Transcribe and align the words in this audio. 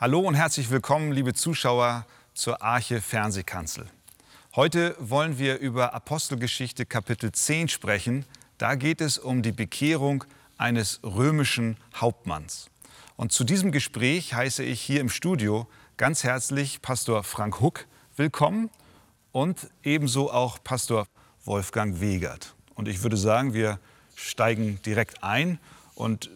Hallo 0.00 0.20
und 0.20 0.32
herzlich 0.32 0.70
willkommen, 0.70 1.12
liebe 1.12 1.34
Zuschauer, 1.34 2.06
zur 2.32 2.62
Arche 2.62 3.02
Fernsehkanzel. 3.02 3.86
Heute 4.56 4.96
wollen 4.98 5.38
wir 5.38 5.58
über 5.58 5.92
Apostelgeschichte 5.92 6.86
Kapitel 6.86 7.32
10 7.32 7.68
sprechen. 7.68 8.24
Da 8.56 8.76
geht 8.76 9.02
es 9.02 9.18
um 9.18 9.42
die 9.42 9.52
Bekehrung 9.52 10.24
eines 10.56 11.00
römischen 11.04 11.76
Hauptmanns. 11.94 12.70
Und 13.16 13.32
zu 13.32 13.44
diesem 13.44 13.72
Gespräch 13.72 14.32
heiße 14.32 14.64
ich 14.64 14.80
hier 14.80 15.02
im 15.02 15.10
Studio 15.10 15.68
ganz 15.98 16.24
herzlich 16.24 16.80
Pastor 16.80 17.22
Frank 17.22 17.60
Huck 17.60 17.84
willkommen 18.16 18.70
und 19.32 19.68
ebenso 19.82 20.32
auch 20.32 20.64
Pastor 20.64 21.06
Wolfgang 21.44 22.00
Wegert. 22.00 22.54
Und 22.74 22.88
ich 22.88 23.02
würde 23.02 23.18
sagen, 23.18 23.52
wir 23.52 23.78
steigen 24.16 24.80
direkt 24.80 25.22
ein 25.22 25.58
und 25.94 26.30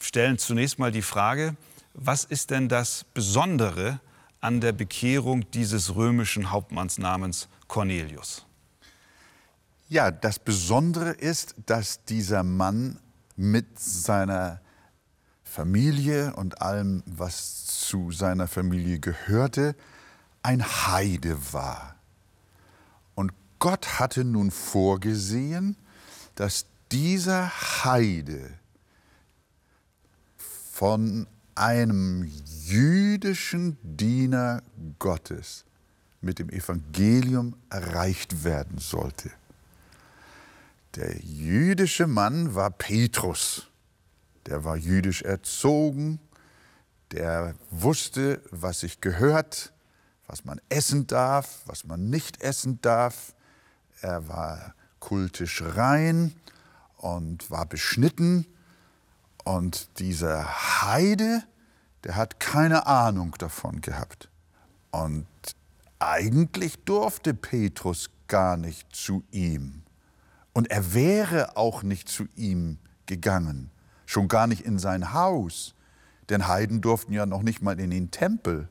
stellen 0.00 0.38
zunächst 0.38 0.78
mal 0.78 0.92
die 0.92 1.02
Frage, 1.02 1.56
was 1.94 2.24
ist 2.24 2.50
denn 2.50 2.68
das 2.68 3.04
Besondere 3.14 4.00
an 4.40 4.60
der 4.60 4.72
Bekehrung 4.72 5.50
dieses 5.52 5.94
römischen 5.94 6.50
Hauptmanns 6.50 6.98
namens 6.98 7.48
Cornelius? 7.68 8.44
Ja, 9.88 10.10
das 10.10 10.38
Besondere 10.38 11.10
ist, 11.10 11.54
dass 11.66 12.04
dieser 12.04 12.42
Mann 12.42 12.98
mit 13.36 13.78
seiner 13.78 14.60
Familie 15.44 16.34
und 16.34 16.62
allem, 16.62 17.02
was 17.04 17.66
zu 17.66 18.10
seiner 18.10 18.48
Familie 18.48 18.98
gehörte, 18.98 19.76
ein 20.42 20.64
Heide 20.64 21.52
war. 21.52 21.96
Und 23.14 23.32
Gott 23.58 23.98
hatte 24.00 24.24
nun 24.24 24.50
vorgesehen, 24.50 25.76
dass 26.34 26.64
dieser 26.90 27.50
Heide 27.84 28.50
von 30.72 31.26
einem 31.54 32.30
jüdischen 32.64 33.76
Diener 33.82 34.62
Gottes 34.98 35.64
mit 36.20 36.38
dem 36.38 36.48
Evangelium 36.50 37.56
erreicht 37.70 38.44
werden 38.44 38.78
sollte. 38.78 39.30
Der 40.94 41.18
jüdische 41.18 42.06
Mann 42.06 42.54
war 42.54 42.70
Petrus. 42.70 43.68
Der 44.46 44.64
war 44.64 44.76
jüdisch 44.76 45.22
erzogen, 45.22 46.18
der 47.12 47.54
wusste, 47.70 48.42
was 48.50 48.80
sich 48.80 49.00
gehört, 49.00 49.72
was 50.26 50.44
man 50.44 50.60
essen 50.68 51.06
darf, 51.06 51.60
was 51.66 51.84
man 51.84 52.10
nicht 52.10 52.40
essen 52.42 52.80
darf. 52.80 53.34
Er 54.00 54.28
war 54.28 54.74
kultisch 54.98 55.62
rein 55.62 56.34
und 56.96 57.50
war 57.50 57.66
beschnitten 57.66 58.46
und 59.44 59.98
dieser 59.98 60.82
Heide, 60.82 61.42
der 62.04 62.16
hat 62.16 62.40
keine 62.40 62.86
Ahnung 62.86 63.34
davon 63.38 63.80
gehabt. 63.80 64.28
Und 64.90 65.26
eigentlich 65.98 66.84
durfte 66.84 67.34
Petrus 67.34 68.10
gar 68.28 68.56
nicht 68.56 68.94
zu 68.94 69.24
ihm. 69.30 69.82
Und 70.52 70.70
er 70.70 70.94
wäre 70.94 71.56
auch 71.56 71.82
nicht 71.82 72.08
zu 72.08 72.26
ihm 72.34 72.78
gegangen, 73.06 73.70
schon 74.06 74.28
gar 74.28 74.46
nicht 74.46 74.62
in 74.62 74.78
sein 74.78 75.12
Haus, 75.12 75.74
denn 76.28 76.46
Heiden 76.46 76.80
durften 76.80 77.12
ja 77.12 77.26
noch 77.26 77.42
nicht 77.42 77.62
mal 77.62 77.78
in 77.80 77.90
den 77.90 78.10
Tempel. 78.10 78.68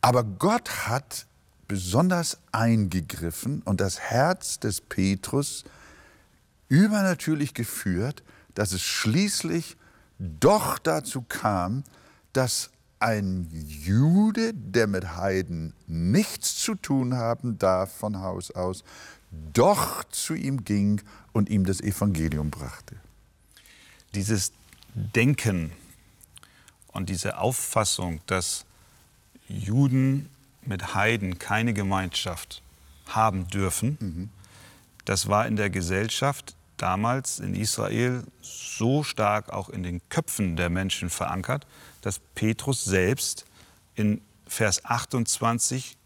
Aber 0.00 0.22
Gott 0.24 0.88
hat 0.88 1.26
besonders 1.66 2.38
eingegriffen 2.52 3.62
und 3.62 3.80
das 3.80 4.00
Herz 4.00 4.58
des 4.58 4.80
Petrus 4.80 5.64
übernatürlich 6.68 7.54
geführt, 7.54 8.22
dass 8.58 8.72
es 8.72 8.82
schließlich 8.82 9.76
doch 10.18 10.80
dazu 10.80 11.22
kam, 11.22 11.84
dass 12.32 12.70
ein 12.98 13.48
Jude, 13.52 14.52
der 14.52 14.88
mit 14.88 15.14
Heiden 15.14 15.74
nichts 15.86 16.56
zu 16.56 16.74
tun 16.74 17.14
haben 17.14 17.56
darf 17.60 17.96
von 17.96 18.18
Haus 18.18 18.50
aus, 18.50 18.82
doch 19.30 20.02
zu 20.02 20.34
ihm 20.34 20.64
ging 20.64 21.00
und 21.32 21.48
ihm 21.48 21.66
das 21.66 21.80
Evangelium 21.80 22.50
brachte. 22.50 22.96
Dieses 24.16 24.50
Denken 24.92 25.70
und 26.88 27.10
diese 27.10 27.38
Auffassung, 27.38 28.20
dass 28.26 28.64
Juden 29.46 30.28
mit 30.62 30.96
Heiden 30.96 31.38
keine 31.38 31.74
Gemeinschaft 31.74 32.60
haben 33.06 33.46
dürfen, 33.46 33.98
mhm. 34.00 34.30
das 35.04 35.28
war 35.28 35.46
in 35.46 35.54
der 35.54 35.70
Gesellschaft 35.70 36.56
damals 36.78 37.38
in 37.38 37.54
Israel 37.54 38.24
so 38.40 39.02
stark 39.02 39.50
auch 39.50 39.68
in 39.68 39.82
den 39.82 40.00
Köpfen 40.08 40.56
der 40.56 40.70
Menschen 40.70 41.10
verankert, 41.10 41.66
dass 42.00 42.20
Petrus 42.34 42.84
selbst 42.84 43.44
in 43.94 44.20
Vers 44.46 44.84
28 44.84 45.96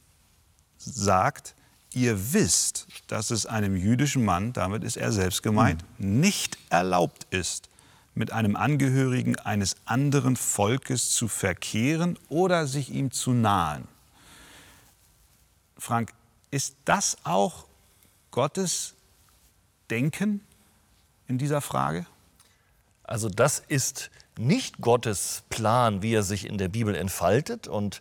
sagt, 0.78 1.55
ihr 1.94 2.32
wisst, 2.32 2.87
dass 3.06 3.31
es 3.31 3.47
einem 3.47 3.77
jüdischen 3.77 4.25
Mann, 4.25 4.53
damit 4.53 4.82
ist 4.82 4.97
er 4.97 5.12
selbst 5.12 5.43
gemeint, 5.43 5.84
mhm. 5.99 6.21
nicht 6.21 6.59
erlaubt 6.71 7.27
ist, 7.31 7.69
mit 8.15 8.32
einem 8.32 8.56
Angehörigen 8.56 9.37
eines 9.38 9.77
anderen 9.84 10.37
Volkes 10.37 11.11
zu 11.11 11.28
verkehren 11.28 12.19
oder 12.28 12.66
sich 12.66 12.91
ihm 12.91 13.11
zu 13.11 13.32
nahen. 13.32 13.88
Frank, 15.78 16.12
ist 16.50 16.77
das 16.84 17.16
auch 17.25 17.66
Gottes 18.31 18.94
Denken 19.91 20.41
in 21.28 21.38
dieser 21.38 21.60
Frage? 21.60 22.06
Also 23.05 23.28
das 23.28 23.59
ist 23.59 24.10
nicht 24.38 24.81
Gottes 24.81 25.43
Plan, 25.50 26.03
wie 26.03 26.15
er 26.15 26.22
sich 26.22 26.47
in 26.47 26.59
der 26.59 26.69
Bibel 26.69 26.94
entfaltet 26.94 27.69
und 27.69 28.00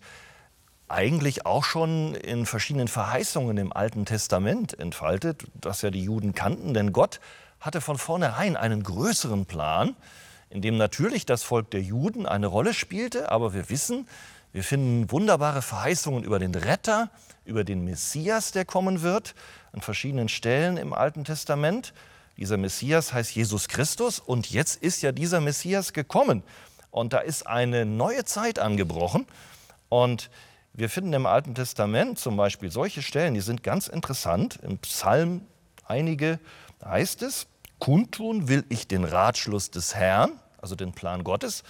eigentlich 0.88 1.46
auch 1.46 1.64
schon 1.64 2.16
in 2.16 2.46
verschiedenen 2.46 2.88
Verheißungen 2.88 3.58
im 3.58 3.74
Alten 3.74 4.06
Testament 4.06 4.78
entfaltet, 4.78 5.46
das 5.54 5.82
ja 5.82 5.90
die 5.90 6.04
Juden 6.04 6.34
kannten, 6.34 6.74
denn 6.74 6.92
Gott 6.92 7.20
hatte 7.60 7.80
von 7.80 7.98
vornherein 7.98 8.58
einen 8.58 8.84
größeren 8.84 9.46
Plan, 9.46 9.96
in 10.50 10.62
dem 10.62 10.78
natürlich 10.78 11.26
das 11.26 11.44
Volk 11.44 11.72
der 11.72 11.82
Juden 11.82 12.26
eine 12.26 12.48
Rolle 12.48 12.74
spielte, 12.74 13.32
aber 13.32 13.54
wir 13.54 13.70
wissen, 13.70 14.08
wir 14.52 14.64
finden 14.64 15.10
wunderbare 15.12 15.62
Verheißungen 15.62 16.24
über 16.24 16.40
den 16.40 16.54
Retter, 16.54 17.10
über 17.46 17.64
den 17.64 17.86
Messias, 17.86 18.52
der 18.52 18.66
kommen 18.66 19.02
wird, 19.02 19.34
an 19.72 19.80
verschiedenen 19.80 20.28
Stellen 20.28 20.76
im 20.76 20.94
Alten 20.94 21.24
Testament. 21.24 21.94
Dieser 22.38 22.58
Messias 22.58 23.14
heißt 23.14 23.36
Jesus 23.36 23.68
Christus 23.68 24.20
und 24.20 24.50
jetzt 24.50 24.82
ist 24.82 25.02
ja 25.02 25.12
dieser 25.12 25.42
Messias 25.42 25.94
gekommen. 25.94 26.44
Und 26.90 27.14
da 27.14 27.20
ist 27.20 27.48
eine 27.48 27.86
neue 27.86 28.26
Zeit 28.26 28.60
angebrochen. 28.60 29.26
Und 29.90 30.30
wir 30.74 30.90
finden 30.90 31.14
im 31.14 31.26
Alten 31.26 31.56
Testament 31.56 32.18
zum 32.18 32.38
Beispiel 32.38 32.72
solche 32.72 33.02
Stellen, 33.02 33.34
die 33.34 33.42
sind 33.42 33.64
ganz 33.64 33.88
interessant. 33.88 34.60
Im 34.64 34.78
Psalm 34.80 35.42
einige 35.86 36.40
heißt 36.84 37.22
es, 37.24 37.48
kundtun 37.80 38.48
will 38.48 38.64
ich 38.70 38.88
den 38.88 39.04
Ratschluss 39.04 39.72
des 39.72 39.96
Herrn, 39.96 40.32
also 40.60 40.76
den 40.76 40.94
Plan 40.94 41.24
Gottes. 41.24 41.64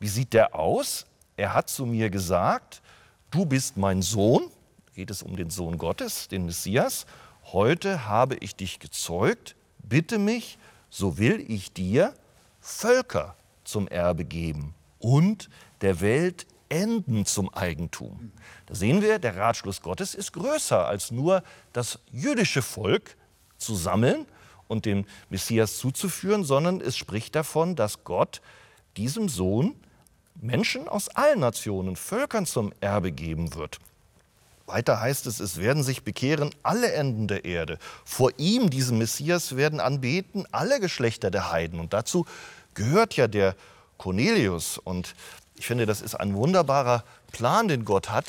Wie 0.00 0.08
sieht 0.08 0.32
der 0.32 0.54
aus? 0.54 1.06
Er 1.36 1.54
hat 1.54 1.68
zu 1.68 1.84
mir 1.84 2.10
gesagt, 2.10 2.80
du 3.30 3.44
bist 3.44 3.76
mein 3.76 4.02
Sohn, 4.02 4.50
geht 4.94 5.10
es 5.10 5.22
um 5.22 5.36
den 5.36 5.50
Sohn 5.50 5.78
Gottes, 5.78 6.28
den 6.28 6.46
Messias, 6.46 7.06
heute 7.52 8.06
habe 8.06 8.36
ich 8.36 8.56
dich 8.56 8.80
gezeugt, 8.80 9.54
bitte 9.88 10.18
mich, 10.18 10.58
so 10.90 11.18
will 11.18 11.44
ich 11.48 11.72
dir 11.72 12.14
Völker 12.60 13.36
zum 13.64 13.88
Erbe 13.88 14.24
geben 14.24 14.74
und 14.98 15.48
der 15.80 16.00
Welt 16.00 16.46
Enden 16.68 17.24
zum 17.24 17.52
Eigentum. 17.54 18.32
Da 18.66 18.74
sehen 18.74 19.00
wir, 19.00 19.18
der 19.18 19.36
Ratschluss 19.36 19.80
Gottes 19.80 20.14
ist 20.14 20.32
größer 20.32 20.86
als 20.86 21.10
nur 21.10 21.42
das 21.72 21.98
jüdische 22.12 22.62
Volk 22.62 23.16
zu 23.56 23.74
sammeln 23.74 24.26
und 24.66 24.84
dem 24.84 25.06
Messias 25.30 25.78
zuzuführen, 25.78 26.44
sondern 26.44 26.80
es 26.80 26.96
spricht 26.96 27.34
davon, 27.34 27.74
dass 27.74 28.04
Gott 28.04 28.42
diesem 28.96 29.28
Sohn 29.28 29.74
Menschen 30.40 30.88
aus 30.88 31.08
allen 31.08 31.40
Nationen, 31.40 31.96
Völkern 31.96 32.46
zum 32.46 32.72
Erbe 32.80 33.12
geben 33.12 33.54
wird. 33.54 33.78
Weiter 34.68 35.00
heißt 35.00 35.26
es, 35.26 35.40
es 35.40 35.58
werden 35.58 35.82
sich 35.82 36.04
bekehren 36.04 36.50
alle 36.62 36.92
Enden 36.92 37.26
der 37.26 37.44
Erde. 37.44 37.78
Vor 38.04 38.32
ihm, 38.36 38.70
diesem 38.70 38.98
Messias, 38.98 39.56
werden 39.56 39.80
anbeten 39.80 40.46
alle 40.52 40.80
Geschlechter 40.80 41.30
der 41.30 41.50
Heiden. 41.50 41.80
Und 41.80 41.92
dazu 41.92 42.26
gehört 42.74 43.14
ja 43.16 43.26
der 43.26 43.54
Cornelius. 43.96 44.78
Und 44.78 45.14
ich 45.56 45.66
finde, 45.66 45.86
das 45.86 46.00
ist 46.00 46.14
ein 46.14 46.34
wunderbarer 46.34 47.04
Plan, 47.32 47.68
den 47.68 47.84
Gott 47.84 48.10
hat. 48.10 48.26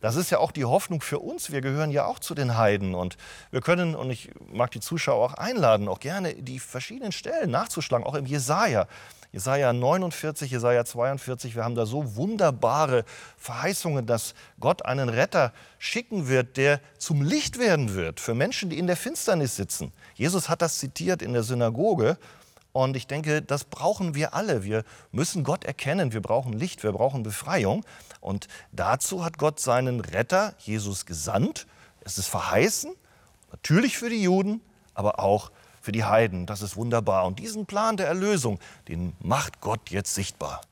Das 0.00 0.16
ist 0.16 0.30
ja 0.30 0.38
auch 0.38 0.50
die 0.50 0.64
Hoffnung 0.64 1.00
für 1.00 1.20
uns. 1.20 1.52
Wir 1.52 1.60
gehören 1.60 1.92
ja 1.92 2.06
auch 2.06 2.18
zu 2.18 2.34
den 2.34 2.56
Heiden. 2.56 2.94
Und 2.94 3.16
wir 3.52 3.60
können, 3.60 3.94
und 3.94 4.10
ich 4.10 4.30
mag 4.52 4.72
die 4.72 4.80
Zuschauer 4.80 5.24
auch 5.24 5.34
einladen, 5.34 5.86
auch 5.86 6.00
gerne 6.00 6.34
die 6.34 6.58
verschiedenen 6.58 7.12
Stellen 7.12 7.52
nachzuschlagen, 7.52 8.04
auch 8.04 8.14
im 8.14 8.26
Jesaja. 8.26 8.88
Jesaja 9.32 9.72
49, 9.72 10.50
Jesaja 10.50 10.84
42, 10.84 11.56
wir 11.56 11.64
haben 11.64 11.74
da 11.74 11.86
so 11.86 12.16
wunderbare 12.16 13.04
Verheißungen, 13.38 14.04
dass 14.04 14.34
Gott 14.60 14.84
einen 14.84 15.08
Retter 15.08 15.54
schicken 15.78 16.28
wird, 16.28 16.58
der 16.58 16.80
zum 16.98 17.22
Licht 17.22 17.58
werden 17.58 17.94
wird 17.94 18.20
für 18.20 18.34
Menschen, 18.34 18.68
die 18.68 18.78
in 18.78 18.86
der 18.86 18.96
Finsternis 18.96 19.56
sitzen. 19.56 19.90
Jesus 20.14 20.50
hat 20.50 20.60
das 20.60 20.78
zitiert 20.78 21.22
in 21.22 21.32
der 21.32 21.44
Synagoge 21.44 22.18
Und 22.72 22.96
ich 22.96 23.06
denke, 23.06 23.42
das 23.42 23.64
brauchen 23.64 24.14
wir 24.14 24.34
alle. 24.34 24.64
Wir 24.64 24.84
müssen 25.12 25.44
Gott 25.44 25.64
erkennen, 25.64 26.12
wir 26.12 26.22
brauchen 26.22 26.52
Licht, 26.52 26.82
wir 26.82 26.92
brauchen 26.92 27.22
Befreiung. 27.22 27.84
Und 28.20 28.48
dazu 28.72 29.24
hat 29.24 29.38
Gott 29.38 29.60
seinen 29.60 30.00
Retter, 30.00 30.54
Jesus, 30.58 31.06
gesandt. 31.06 31.66
Es 32.00 32.18
ist 32.18 32.28
verheißen, 32.28 32.94
natürlich 33.50 33.96
für 33.96 34.10
die 34.10 34.22
Juden, 34.22 34.60
aber 34.94 35.20
auch 35.20 35.50
für 35.82 35.92
die 35.92 36.04
Heiden. 36.04 36.46
Das 36.46 36.62
ist 36.62 36.76
wunderbar. 36.76 37.26
Und 37.26 37.38
diesen 37.38 37.66
Plan 37.66 37.98
der 37.98 38.06
Erlösung, 38.06 38.58
den 38.88 39.12
macht 39.20 39.60
Gott 39.60 39.90
jetzt 39.90 40.14
sichtbar. 40.14 40.62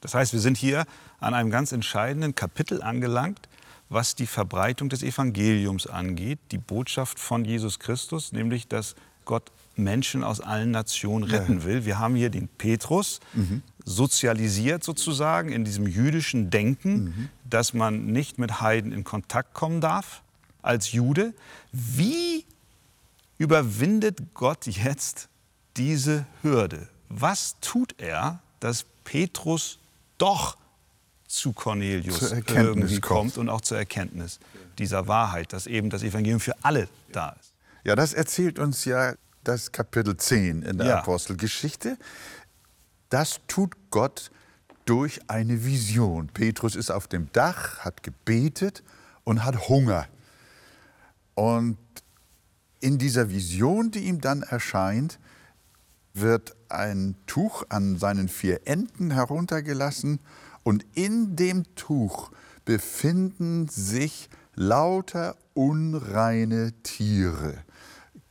Das 0.00 0.14
heißt, 0.14 0.32
wir 0.32 0.40
sind 0.40 0.56
hier 0.56 0.84
an 1.18 1.34
einem 1.34 1.50
ganz 1.50 1.72
entscheidenden 1.72 2.34
Kapitel 2.34 2.82
angelangt, 2.82 3.48
was 3.88 4.14
die 4.14 4.26
Verbreitung 4.26 4.88
des 4.88 5.02
Evangeliums 5.02 5.86
angeht, 5.86 6.38
die 6.50 6.58
Botschaft 6.58 7.18
von 7.18 7.44
Jesus 7.44 7.78
Christus, 7.78 8.32
nämlich 8.32 8.68
dass 8.68 8.94
Gott 9.24 9.50
Menschen 9.76 10.22
aus 10.22 10.40
allen 10.40 10.70
Nationen 10.70 11.24
retten 11.24 11.64
will. 11.64 11.84
Wir 11.84 11.98
haben 11.98 12.14
hier 12.14 12.30
den 12.30 12.48
Petrus, 12.48 13.20
mhm. 13.32 13.62
sozialisiert 13.84 14.84
sozusagen 14.84 15.50
in 15.50 15.64
diesem 15.64 15.86
jüdischen 15.86 16.50
Denken, 16.50 17.04
mhm. 17.04 17.28
dass 17.48 17.74
man 17.74 18.06
nicht 18.06 18.38
mit 18.38 18.60
Heiden 18.60 18.92
in 18.92 19.04
Kontakt 19.04 19.54
kommen 19.54 19.80
darf 19.80 20.22
als 20.62 20.92
Jude. 20.92 21.34
Wie 21.72 22.44
überwindet 23.44 24.32
Gott 24.32 24.66
jetzt 24.66 25.28
diese 25.76 26.24
Hürde? 26.40 26.88
Was 27.10 27.56
tut 27.60 27.94
er, 28.00 28.40
dass 28.58 28.86
Petrus 29.04 29.78
doch 30.16 30.56
zu 31.28 31.52
Cornelius 31.52 32.32
irgendwie 32.32 33.00
kommt 33.00 33.36
und 33.36 33.50
auch 33.50 33.60
zur 33.60 33.76
Erkenntnis 33.76 34.40
dieser 34.78 35.08
Wahrheit, 35.08 35.52
dass 35.52 35.66
eben 35.66 35.90
das 35.90 36.02
Evangelium 36.02 36.40
für 36.40 36.54
alle 36.62 36.88
da 37.12 37.36
ist? 37.38 37.52
Ja, 37.84 37.94
das 37.94 38.14
erzählt 38.14 38.58
uns 38.58 38.86
ja 38.86 39.12
das 39.42 39.70
Kapitel 39.72 40.16
10 40.16 40.62
in 40.62 40.78
der 40.78 40.86
ja. 40.86 40.98
Apostelgeschichte. 41.00 41.98
Das 43.10 43.40
tut 43.46 43.74
Gott 43.90 44.30
durch 44.86 45.20
eine 45.28 45.66
Vision. 45.66 46.28
Petrus 46.28 46.76
ist 46.76 46.90
auf 46.90 47.08
dem 47.08 47.30
Dach, 47.32 47.80
hat 47.80 48.02
gebetet 48.02 48.82
und 49.24 49.44
hat 49.44 49.68
Hunger. 49.68 50.06
Und 51.34 51.76
in 52.84 52.98
dieser 52.98 53.30
Vision, 53.30 53.90
die 53.90 54.00
ihm 54.00 54.20
dann 54.20 54.42
erscheint, 54.42 55.18
wird 56.12 56.54
ein 56.68 57.16
Tuch 57.26 57.64
an 57.70 57.98
seinen 57.98 58.28
vier 58.28 58.66
Enden 58.66 59.10
heruntergelassen 59.10 60.20
und 60.64 60.84
in 60.94 61.34
dem 61.34 61.64
Tuch 61.76 62.30
befinden 62.66 63.68
sich 63.68 64.28
lauter 64.54 65.36
unreine 65.54 66.72
Tiere 66.82 67.64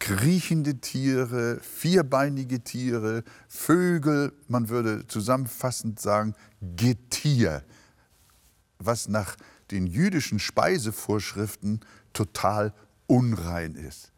kriechende 0.03 0.81
Tiere, 0.81 1.61
vierbeinige 1.61 2.59
Tiere, 2.59 3.23
Vögel, 3.47 4.33
man 4.49 4.67
würde 4.67 5.07
zusammenfassend 5.07 5.97
sagen, 5.97 6.35
Getier, 6.75 7.63
was 8.79 9.07
nach 9.07 9.37
den 9.71 9.87
jüdischen 9.87 10.39
Speisevorschriften 10.39 11.79
total 12.11 12.73
unrein 13.07 13.75
ist. 13.75 14.12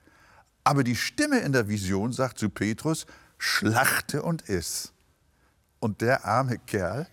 Aber 0.66 0.84
die 0.84 0.96
Stimme 0.96 1.40
in 1.40 1.54
der 1.54 1.70
Vision 1.70 2.12
sagt 2.12 2.40
zu 2.40 2.50
Petrus, 2.50 3.06
schlachte 3.38 4.24
und 4.24 4.50
iss. 4.50 4.92
Und 5.80 6.02
der 6.02 6.26
arme 6.26 6.58
Kerl, 6.58 7.08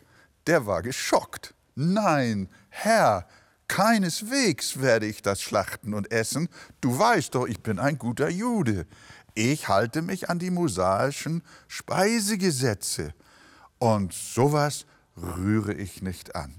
der 0.46 0.66
war 0.66 0.82
geschockt. 0.82 1.54
Nein, 1.74 2.48
Herr, 2.70 3.26
Keineswegs 3.68 4.80
werde 4.80 5.06
ich 5.06 5.22
das 5.22 5.42
schlachten 5.42 5.94
und 5.94 6.10
essen. 6.10 6.48
Du 6.80 6.98
weißt 6.98 7.34
doch, 7.34 7.46
ich 7.46 7.60
bin 7.60 7.78
ein 7.78 7.98
guter 7.98 8.30
Jude. 8.30 8.86
Ich 9.34 9.68
halte 9.68 10.00
mich 10.00 10.30
an 10.30 10.38
die 10.38 10.50
mosaischen 10.50 11.42
Speisegesetze. 11.68 13.12
Und 13.78 14.14
sowas 14.14 14.86
rühre 15.16 15.74
ich 15.74 16.02
nicht 16.02 16.34
an. 16.34 16.54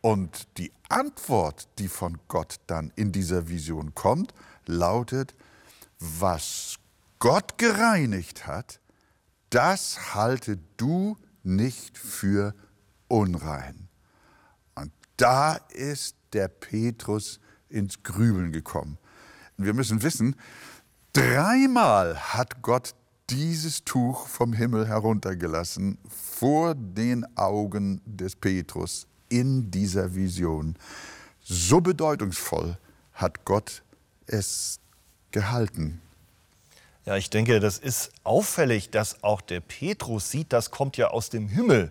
Und 0.00 0.48
die 0.58 0.72
Antwort, 0.88 1.68
die 1.78 1.88
von 1.88 2.18
Gott 2.26 2.56
dann 2.66 2.92
in 2.96 3.12
dieser 3.12 3.48
Vision 3.48 3.94
kommt, 3.94 4.34
lautet, 4.66 5.34
was 6.20 6.76
Gott 7.18 7.58
gereinigt 7.58 8.46
hat, 8.46 8.80
das 9.50 10.14
halte 10.14 10.58
du 10.76 11.16
nicht 11.42 11.98
für 11.98 12.54
unrein 13.08 13.88
da 15.22 15.54
ist 15.70 16.16
der 16.32 16.48
Petrus 16.48 17.38
ins 17.68 18.02
Grübeln 18.02 18.50
gekommen. 18.50 18.98
Wir 19.56 19.72
müssen 19.72 20.02
wissen, 20.02 20.34
dreimal 21.12 22.18
hat 22.18 22.60
Gott 22.62 22.94
dieses 23.30 23.84
Tuch 23.84 24.26
vom 24.26 24.52
Himmel 24.52 24.88
heruntergelassen 24.88 25.98
vor 26.08 26.74
den 26.74 27.24
Augen 27.36 28.00
des 28.04 28.34
Petrus 28.34 29.06
in 29.28 29.70
dieser 29.70 30.14
Vision. 30.16 30.76
So 31.40 31.80
bedeutungsvoll 31.80 32.76
hat 33.12 33.44
Gott 33.44 33.84
es 34.26 34.80
gehalten. 35.32 36.00
Ja, 37.04 37.16
ich 37.16 37.30
denke, 37.30 37.58
das 37.58 37.78
ist 37.78 38.12
auffällig, 38.22 38.90
dass 38.90 39.24
auch 39.24 39.40
der 39.40 39.60
Petrus 39.60 40.30
sieht, 40.30 40.52
das 40.52 40.70
kommt 40.70 40.96
ja 40.96 41.08
aus 41.08 41.30
dem 41.30 41.48
Himmel. 41.48 41.90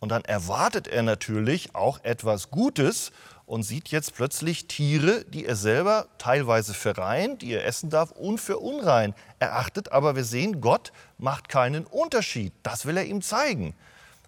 Und 0.00 0.10
dann 0.10 0.24
erwartet 0.24 0.88
er 0.88 1.02
natürlich 1.02 1.74
auch 1.74 2.02
etwas 2.04 2.50
Gutes 2.50 3.12
und 3.46 3.62
sieht 3.62 3.88
jetzt 3.88 4.14
plötzlich 4.14 4.66
Tiere, 4.66 5.24
die 5.24 5.44
er 5.44 5.56
selber 5.56 6.06
teilweise 6.18 6.72
für 6.72 6.96
rein, 6.96 7.36
die 7.38 7.52
er 7.52 7.64
essen 7.66 7.90
darf 7.90 8.10
und 8.12 8.38
für 8.38 8.58
unrein 8.58 9.14
erachtet. 9.38 9.92
Aber 9.92 10.14
wir 10.14 10.24
sehen, 10.24 10.60
Gott 10.60 10.92
macht 11.18 11.48
keinen 11.48 11.84
Unterschied. 11.84 12.52
Das 12.62 12.86
will 12.86 12.96
er 12.96 13.04
ihm 13.04 13.22
zeigen. 13.22 13.74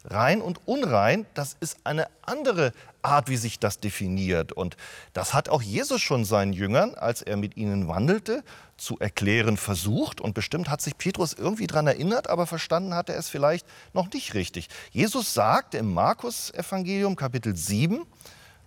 Rein 0.05 0.43
und 0.43 0.67
unrein, 0.67 1.27
das 1.35 1.57
ist 1.61 1.79
eine 1.85 2.09
andere 2.23 2.73
Art, 3.03 3.29
wie 3.29 3.37
sich 3.37 3.59
das 3.59 3.81
definiert. 3.81 4.53
Und 4.53 4.77
das 5.13 5.35
hat 5.35 5.49
auch 5.49 5.63
Jesus 5.63 6.01
schon 6.01 6.25
seinen 6.25 6.53
Jüngern, 6.53 6.95
als 6.95 7.23
er 7.23 7.37
mit 7.37 7.57
ihnen 7.57 7.89
wandelte, 7.89 8.43
zu 8.77 8.99
erklären 8.99 9.57
versucht. 9.57 10.21
Und 10.21 10.35
bestimmt 10.35 10.69
hat 10.69 10.81
sich 10.81 10.97
Petrus 10.97 11.33
irgendwie 11.33 11.67
daran 11.67 11.87
erinnert, 11.87 12.29
aber 12.29 12.47
verstanden 12.47 12.95
hat 12.95 13.09
er 13.09 13.17
es 13.17 13.29
vielleicht 13.29 13.67
noch 13.93 14.11
nicht 14.13 14.35
richtig. 14.35 14.69
Jesus 14.91 15.35
sagt 15.35 15.75
im 15.75 15.93
Markus-Evangelium, 15.93 17.17
Kapitel 17.17 17.57
7, 17.57 18.07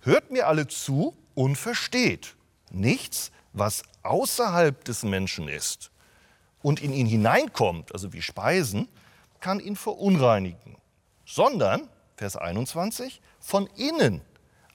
Hört 0.02 0.32
mir 0.32 0.48
alle 0.48 0.68
zu 0.68 1.16
und 1.34 1.56
versteht. 1.56 2.36
Nichts, 2.72 3.32
was 3.54 3.84
außerhalb 4.04 4.84
des 4.84 5.04
Menschen 5.04 5.48
ist 5.48 5.90
und 6.62 6.82
in 6.82 6.94
ihn 6.94 7.08
hineinkommt, 7.08 7.92
also 7.92 8.14
wie 8.14 8.22
Speisen, 8.22 8.88
kann 9.40 9.60
ihn 9.60 9.76
verunreinigen 9.76 10.76
sondern, 11.26 11.90
Vers 12.16 12.38
21, 12.38 13.22
von 13.40 13.68
innen, 13.76 14.22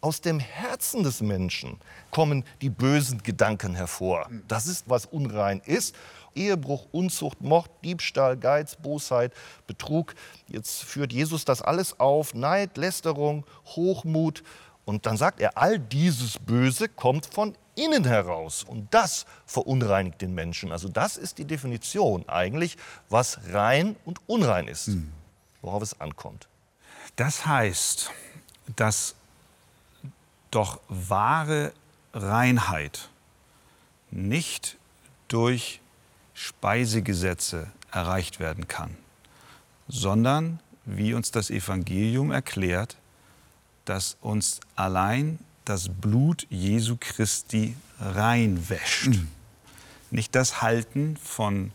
aus 0.01 0.21
dem 0.21 0.39
Herzen 0.41 1.03
des 1.03 1.21
Menschen 1.21 1.79
kommen 2.11 2.45
die 2.61 2.71
bösen 2.71 3.23
Gedanken 3.23 3.75
hervor. 3.75 4.29
Das 4.49 4.67
ist, 4.67 4.89
was 4.89 5.07
unrein 5.07 5.61
ist. 5.65 5.95
Ehebruch, 6.35 6.87
Unzucht, 6.93 7.41
Mord, 7.41 7.71
Diebstahl, 7.85 8.37
Geiz, 8.37 8.77
Bosheit, 8.77 9.33
Betrug. 9.67 10.15
Jetzt 10.49 10.85
führt 10.85 11.13
Jesus 11.13 11.45
das 11.45 11.61
alles 11.61 11.99
auf. 11.99 12.35
Neid, 12.35 12.77
Lästerung, 12.77 13.45
Hochmut. 13.67 14.43
Und 14.85 15.07
dann 15.07 15.17
sagt 15.17 15.41
er, 15.41 15.59
all 15.59 15.79
dieses 15.79 16.39
Böse 16.39 16.89
kommt 16.89 17.27
von 17.27 17.57
innen 17.75 18.05
heraus. 18.05 18.65
Und 18.65 18.93
das 18.95 19.27
verunreinigt 19.45 20.21
den 20.23 20.35
Menschen. 20.35 20.73
Also 20.73 20.89
das 20.89 21.17
ist 21.17 21.39
die 21.39 21.45
Definition 21.45 22.29
eigentlich, 22.29 22.77
was 23.09 23.39
rein 23.53 23.97
und 24.05 24.21
unrein 24.27 24.69
ist. 24.69 24.89
Mhm 24.89 25.13
worauf 25.63 25.83
es 25.83 26.01
ankommt. 26.01 26.49
Das 27.17 27.47
heißt, 27.47 28.11
dass 28.77 29.15
doch 30.51 30.81
wahre 30.89 31.73
Reinheit 32.13 33.09
nicht 34.11 34.77
durch 35.29 35.81
Speisegesetze 36.35 37.69
erreicht 37.93 38.41
werden 38.41 38.67
kann, 38.67 38.97
sondern, 39.89 40.61
wie 40.85 41.15
uns 41.15 41.31
das 41.31 41.51
Evangelium 41.51 42.33
erklärt, 42.33 42.97
dass 43.85 44.17
uns 44.21 44.61
allein 44.77 45.39
das 45.65 45.89
Blut 45.89 46.47
Jesu 46.51 46.97
Christi 46.99 47.77
reinwäscht. 48.01 49.09
Mhm. 49.09 49.29
Nicht 50.11 50.35
das 50.35 50.63
Halten 50.63 51.17
von 51.17 51.73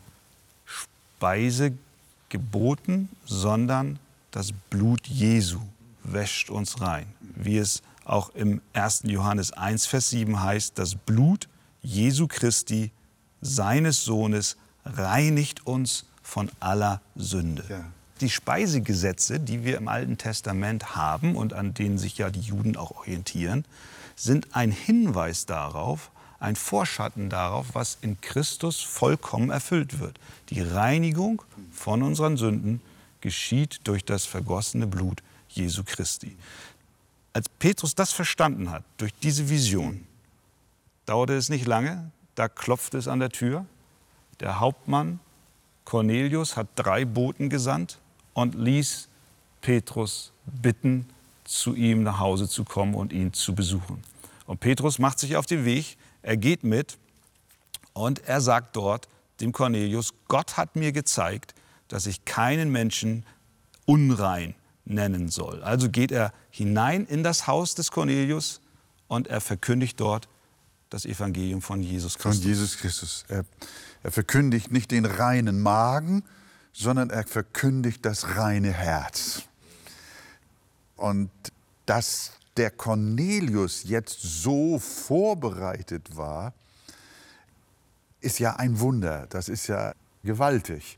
Speisegesetzen 0.66 1.86
geboten, 2.30 3.10
sondern 3.26 4.00
das 4.32 4.52
Blut 4.70 5.08
Jesu 5.08 5.62
wäscht 6.04 6.50
uns 6.50 6.82
rein. 6.82 7.06
Wie 7.22 7.58
es 7.58 7.82
auch 8.06 8.30
im 8.30 8.62
1. 8.74 9.04
Johannes 9.06 9.52
1, 9.52 9.88
Vers 9.88 10.12
7 10.12 10.42
heißt, 10.42 10.78
das 10.78 10.96
Blut 10.96 11.50
Jesu 11.82 12.28
Christi, 12.28 12.92
seines 13.42 14.04
Sohnes, 14.04 14.58
reinigt 14.86 15.68
uns 15.68 16.06
von 16.22 16.50
aller 16.60 17.02
Sünde. 17.16 17.64
Ja. 17.70 17.86
Die 18.22 18.30
Speisegesetze, 18.30 19.40
die 19.40 19.66
wir 19.66 19.78
im 19.78 19.88
Alten 19.88 20.18
Testament 20.18 20.96
haben 20.96 21.36
und 21.36 21.54
an 21.54 21.74
denen 21.74 21.98
sich 21.98 22.18
ja 22.18 22.30
die 22.30 22.40
Juden 22.40 22.78
auch 22.78 22.92
orientieren, 22.92 23.66
sind 24.16 24.56
ein 24.56 24.72
Hinweis 24.72 25.46
darauf, 25.46 26.12
ein 26.40 26.56
Vorschatten 26.56 27.30
darauf, 27.30 27.68
was 27.74 27.98
in 28.02 28.22
Christus 28.22 28.82
vollkommen 28.82 29.50
erfüllt 29.50 30.00
wird. 30.00 30.20
Die 30.50 30.62
Reinigung 30.62 31.42
von 31.72 32.04
unseren 32.04 32.38
Sünden 32.38 32.82
geschieht 33.20 33.82
durch 33.84 34.06
das 34.06 34.26
vergossene 34.26 34.88
Blut 34.88 35.22
Jesu 35.50 35.84
Christi. 35.84 36.38
Als 37.36 37.50
Petrus 37.50 37.96
das 37.96 38.14
verstanden 38.14 38.72
hat, 38.72 38.86
durch 38.96 39.14
diese 39.14 39.50
Vision, 39.50 40.08
dauerte 41.06 41.34
es 41.36 41.50
nicht 41.50 41.68
lange, 41.68 42.10
da 42.36 42.48
klopfte 42.48 42.98
es 42.98 43.10
an 43.10 43.20
der 43.20 43.30
Tür. 43.30 43.66
Der 44.40 44.62
Hauptmann 44.62 45.20
Cornelius 45.84 46.56
hat 46.56 46.68
drei 46.78 47.04
Boten 47.04 47.50
gesandt 47.50 48.00
und 48.34 48.56
ließ 48.56 49.10
Petrus 49.60 50.32
bitten, 50.46 51.10
zu 51.44 51.76
ihm 51.76 52.04
nach 52.04 52.20
Hause 52.20 52.48
zu 52.48 52.64
kommen 52.64 52.96
und 52.96 53.12
ihn 53.12 53.34
zu 53.34 53.54
besuchen. 53.54 54.02
Und 54.46 54.62
Petrus 54.62 54.98
macht 54.98 55.20
sich 55.20 55.36
auf 55.36 55.46
den 55.46 55.66
Weg, 55.66 55.98
er 56.22 56.38
geht 56.38 56.64
mit 56.64 56.98
und 57.92 58.20
er 58.30 58.40
sagt 58.40 58.78
dort 58.78 59.10
dem 59.42 59.52
Cornelius, 59.52 60.14
Gott 60.30 60.56
hat 60.56 60.78
mir 60.78 60.94
gezeigt, 60.94 61.54
dass 61.90 62.06
ich 62.06 62.24
keinen 62.24 62.72
Menschen 62.72 63.26
unrein 63.86 64.56
nennen 64.86 65.30
soll. 65.30 65.64
Also 65.64 65.90
geht 65.90 66.12
er 66.12 66.34
hinein 66.50 67.06
in 67.06 67.24
das 67.24 67.48
Haus 67.48 67.76
des 67.76 67.92
Cornelius 67.92 68.62
und 69.08 69.28
er 69.28 69.42
verkündigt 69.42 70.00
dort 70.00 70.28
das 70.90 71.06
Evangelium 71.06 71.62
von 71.62 71.82
Jesus 71.82 72.18
Christus. 72.18 72.42
Von 72.44 72.48
Jesus 72.48 72.78
Christus. 72.78 73.26
Er, 73.28 73.46
er 74.04 74.12
verkündigt 74.12 74.72
nicht 74.72 74.92
den 74.92 75.06
reinen 75.06 75.62
Magen, 75.62 76.24
sondern 76.72 77.10
er 77.10 77.26
verkündigt 77.26 78.06
das 78.06 78.38
reine 78.38 78.72
Herz. 78.72 79.44
Und 80.96 81.30
dass 81.86 82.32
der 82.58 82.72
Cornelius 82.72 83.84
jetzt 83.84 84.22
so 84.22 84.80
vorbereitet 84.80 86.16
war, 86.16 86.54
ist 88.22 88.40
ja 88.40 88.56
ein 88.56 88.80
Wunder. 88.80 89.28
Das 89.30 89.50
ist 89.50 89.68
ja 89.68 89.94
gewaltig, 90.24 90.98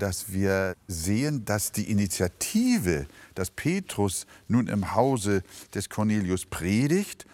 dass 0.00 0.32
wir 0.32 0.74
sehen, 0.88 1.44
dass 1.44 1.70
die 1.70 1.90
Initiative, 1.90 3.06
dass 3.34 3.50
Petrus 3.50 4.26
nun 4.48 4.66
im 4.66 4.94
Hause 4.94 5.42
des 5.74 5.88
Cornelius 5.88 6.46
predigt, 6.46 7.26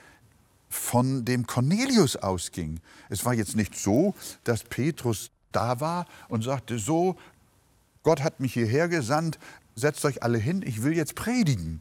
von 0.69 1.25
dem 1.25 1.47
Cornelius 1.47 2.17
ausging. 2.17 2.81
Es 3.09 3.25
war 3.25 3.35
jetzt 3.35 3.57
nicht 3.57 3.75
so, 3.75 4.15
dass 4.45 4.65
Petrus 4.65 5.31
da 5.53 5.81
war 5.81 6.07
und 6.29 6.43
sagte, 6.43 6.79
so, 6.79 7.17
Gott 8.03 8.23
hat 8.23 8.41
mich 8.41 8.53
hierher 8.53 8.89
gesandt, 8.89 9.39
setzt 9.75 10.05
euch 10.05 10.23
alle 10.23 10.39
hin, 10.39 10.63
ich 10.67 10.83
will 10.83 10.95
jetzt 10.95 11.15
predigen. 11.15 11.81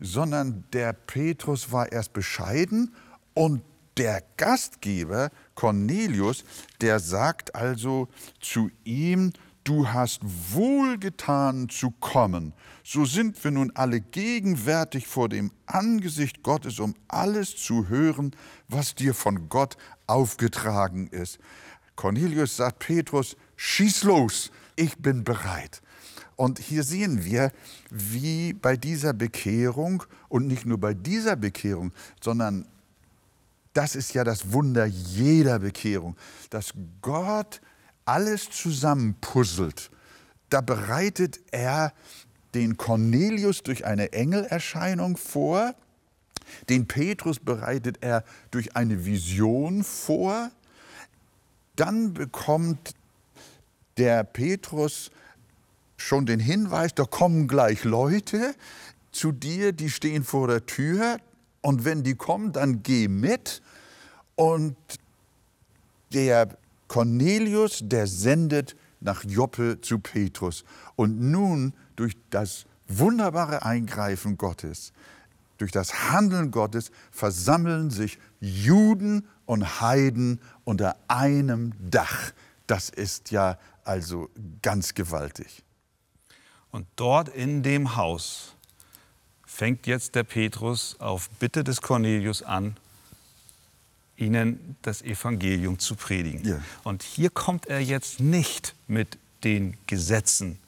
Sondern 0.00 0.64
der 0.72 0.92
Petrus 0.92 1.70
war 1.70 1.92
erst 1.92 2.12
bescheiden 2.12 2.94
und 3.34 3.62
der 3.96 4.22
Gastgeber 4.36 5.30
Cornelius, 5.54 6.44
der 6.80 6.98
sagt 6.98 7.54
also 7.54 8.08
zu 8.40 8.70
ihm, 8.84 9.32
du 9.64 9.88
hast 9.88 10.20
wohlgetan 10.22 11.68
zu 11.68 11.90
kommen. 11.90 12.52
So 12.84 13.04
sind 13.04 13.42
wir 13.42 13.50
nun 13.50 13.70
alle 13.74 14.00
gegenwärtig 14.00 15.06
vor 15.06 15.28
dem 15.28 15.52
Angesicht 15.66 16.42
Gottes, 16.42 16.80
um 16.80 16.94
alles 17.08 17.56
zu 17.56 17.88
hören, 17.88 18.34
was 18.68 18.94
dir 18.94 19.14
von 19.14 19.48
Gott 19.48 19.76
aufgetragen 20.06 21.06
ist. 21.08 21.38
Cornelius 21.96 22.56
sagt 22.56 22.80
Petrus, 22.80 23.36
schieß 23.56 24.04
los, 24.04 24.50
ich 24.76 24.96
bin 24.98 25.24
bereit. 25.24 25.82
Und 26.36 26.58
hier 26.58 26.82
sehen 26.82 27.24
wir, 27.24 27.52
wie 27.90 28.52
bei 28.54 28.76
dieser 28.76 29.12
Bekehrung 29.12 30.02
und 30.28 30.46
nicht 30.46 30.66
nur 30.66 30.78
bei 30.78 30.94
dieser 30.94 31.36
Bekehrung, 31.36 31.92
sondern 32.20 32.66
das 33.74 33.94
ist 33.94 34.14
ja 34.14 34.24
das 34.24 34.52
Wunder 34.52 34.86
jeder 34.86 35.58
Bekehrung, 35.60 36.16
dass 36.50 36.72
Gott 37.00 37.60
alles 38.04 38.50
zusammenpuzzelt. 38.50 39.90
Da 40.50 40.60
bereitet 40.60 41.40
er 41.50 41.92
den 42.54 42.76
Cornelius 42.76 43.62
durch 43.62 43.86
eine 43.86 44.12
Engelerscheinung 44.12 45.16
vor, 45.16 45.74
den 46.68 46.86
Petrus 46.86 47.38
bereitet 47.38 47.98
er 48.02 48.24
durch 48.50 48.76
eine 48.76 49.04
Vision 49.04 49.84
vor, 49.84 50.50
dann 51.76 52.12
bekommt 52.12 52.94
der 53.96 54.24
Petrus 54.24 55.10
schon 55.96 56.26
den 56.26 56.40
Hinweis, 56.40 56.94
da 56.94 57.04
kommen 57.04 57.48
gleich 57.48 57.84
Leute 57.84 58.54
zu 59.12 59.32
dir, 59.32 59.72
die 59.72 59.90
stehen 59.90 60.24
vor 60.24 60.48
der 60.48 60.66
Tür 60.66 61.18
und 61.60 61.84
wenn 61.84 62.02
die 62.02 62.14
kommen, 62.14 62.52
dann 62.52 62.82
geh 62.82 63.08
mit 63.08 63.62
und 64.34 64.76
der 66.12 66.58
Cornelius, 66.92 67.78
der 67.80 68.06
sendet 68.06 68.76
nach 69.00 69.24
Joppe 69.24 69.80
zu 69.80 69.98
Petrus. 69.98 70.62
Und 70.94 71.18
nun 71.18 71.72
durch 71.96 72.18
das 72.28 72.66
wunderbare 72.86 73.64
Eingreifen 73.64 74.36
Gottes, 74.36 74.92
durch 75.56 75.72
das 75.72 76.10
Handeln 76.10 76.50
Gottes 76.50 76.90
versammeln 77.10 77.88
sich 77.88 78.18
Juden 78.40 79.26
und 79.46 79.80
Heiden 79.80 80.38
unter 80.64 80.96
einem 81.08 81.72
Dach. 81.80 82.32
Das 82.66 82.90
ist 82.90 83.30
ja 83.30 83.58
also 83.84 84.28
ganz 84.60 84.92
gewaltig. 84.92 85.62
Und 86.72 86.86
dort 86.96 87.30
in 87.30 87.62
dem 87.62 87.96
Haus 87.96 88.54
fängt 89.46 89.86
jetzt 89.86 90.14
der 90.14 90.24
Petrus 90.24 90.96
auf 91.00 91.30
Bitte 91.38 91.64
des 91.64 91.80
Cornelius 91.80 92.42
an, 92.42 92.76
ihnen 94.16 94.76
das 94.82 95.02
Evangelium 95.02 95.78
zu 95.78 95.96
predigen. 95.96 96.44
Ja. 96.46 96.60
Und 96.84 97.02
hier 97.02 97.30
kommt 97.30 97.66
er 97.66 97.80
jetzt 97.80 98.20
nicht 98.20 98.74
mit 98.86 99.18
den 99.44 99.76
Gesetzen 99.86 100.58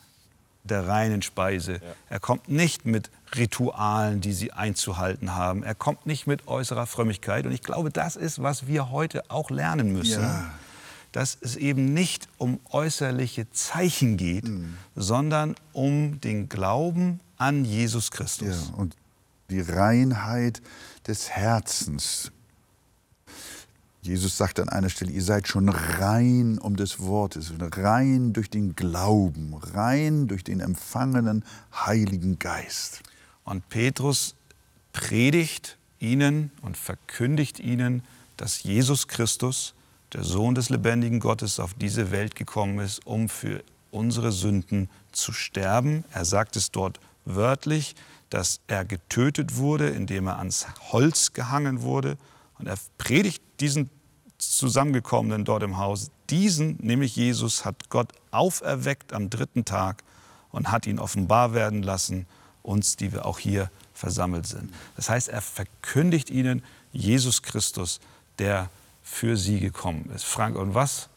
der 0.65 0.89
reinen 0.89 1.23
Speise. 1.23 1.75
Ja. 1.75 1.81
Er 2.09 2.21
kommt 2.21 2.49
nicht 2.49 2.87
mit 2.87 3.11
Ritualen, 3.37 4.21
die 4.21 4.33
sie 4.33 4.53
einzuhalten 4.53 5.35
haben. 5.35 5.63
Er 5.63 5.75
kommt 5.75 6.07
nicht 6.07 6.27
mit 6.27 6.49
äußerer 6.49 6.87
Frömmigkeit. 6.87 7.47
Und 7.47 7.53
ich 7.53 7.63
glaube, 7.63 7.91
das 7.91 8.17
ist, 8.17 8.43
was 8.43 8.67
wir 8.67 8.91
heute 8.91 9.31
auch 9.31 9.51
lernen 9.51 9.93
müssen. 9.93 10.23
Ja. 10.23 10.51
Dass 11.13 11.39
es 11.41 11.57
eben 11.57 11.95
nicht 11.95 12.29
um 12.39 12.59
äußerliche 12.71 13.51
Zeichen 13.53 14.17
geht, 14.17 14.49
mhm. 14.49 14.77
sondern 14.97 15.55
um 15.73 16.21
den 16.21 16.49
Glauben 16.49 17.21
an 17.37 17.65
Jesus 17.65 18.11
Christus. 18.11 18.71
Ja, 18.71 18.75
und 18.77 18.97
die 19.51 19.61
Reinheit 19.61 20.63
des 21.07 21.31
Herzens, 21.31 22.33
Jesus 24.05 24.37
sagt 24.37 24.61
an 24.61 24.69
einer 24.69 24.91
Stelle, 24.91 25.13
ihr 25.13 25.23
seid 25.23 25.49
schon 25.49 25.71
rein 25.71 26.59
um 26.59 26.77
des 26.77 27.01
Wortes, 27.01 27.55
rein 27.59 28.35
durch 28.35 28.51
den 28.51 28.77
Glauben, 28.77 29.55
rein 29.55 30.29
durch 30.29 30.45
den 30.45 30.61
empfangenen 30.61 31.43
Heiligen 31.73 32.39
Geist. 32.39 33.01
Und 33.45 33.67
Petrus 33.71 34.35
predigt 34.93 35.79
ihnen 36.01 36.51
und 36.61 36.77
verkündigt 36.77 37.61
ihnen, 37.61 38.03
dass 38.37 38.63
Jesus 38.63 39.09
Christus, 39.09 39.73
der 40.13 40.23
Sohn 40.23 40.55
des 40.55 40.69
lebendigen 40.69 41.19
Gottes, 41.19 41.59
auf 41.59 41.73
diese 41.73 42.11
Welt 42.11 42.35
gekommen 42.35 42.81
ist, 42.81 43.07
um 43.07 43.31
für 43.31 43.65
unsere 43.91 44.33
Sünden 44.33 44.91
zu 45.13 45.33
sterben. 45.33 46.05
Er 46.13 46.27
sagt 46.27 46.57
es 46.57 46.71
dort 46.71 47.01
wörtlich, 47.25 47.97
dass 48.29 48.61
er 48.67 48.85
getötet 48.85 49.57
wurde, 49.57 49.89
indem 49.89 50.27
er 50.27 50.39
ans 50.39 50.67
Holz 50.93 51.33
gehangen 51.33 51.81
wurde. 51.81 52.19
Und 52.59 52.67
er 52.67 52.77
predigt 52.99 53.43
diesen 53.61 53.91
Zusammengekommenen 54.39 55.45
dort 55.45 55.63
im 55.63 55.79
Haus, 55.79 56.11
diesen, 56.31 56.77
nämlich 56.81 57.17
Jesus, 57.17 57.65
hat 57.65 57.91
Gott 57.91 58.13
auferweckt 58.31 59.13
am 59.13 59.31
dritten 59.31 59.65
Tag 59.65 60.03
und 60.51 60.71
hat 60.71 60.87
ihn 60.87 60.99
offenbar 60.99 61.55
werden 61.55 61.83
lassen, 61.83 62.27
uns, 62.63 62.97
die 62.97 63.13
wir 63.13 63.27
auch 63.27 63.39
hier 63.39 63.71
versammelt 63.93 64.47
sind. 64.47 64.73
Das 64.97 65.11
heißt, 65.11 65.29
er 65.29 65.43
verkündigt 65.43 66.31
ihnen 66.31 66.65
Jesus 66.93 67.43
Christus, 67.43 68.01
der 68.39 68.71
für 69.03 69.37
sie 69.37 69.61
gekommen 69.61 70.11
ist. 70.15 70.25
Frank, 70.25 70.57
und 70.57 70.75
was 70.75 71.09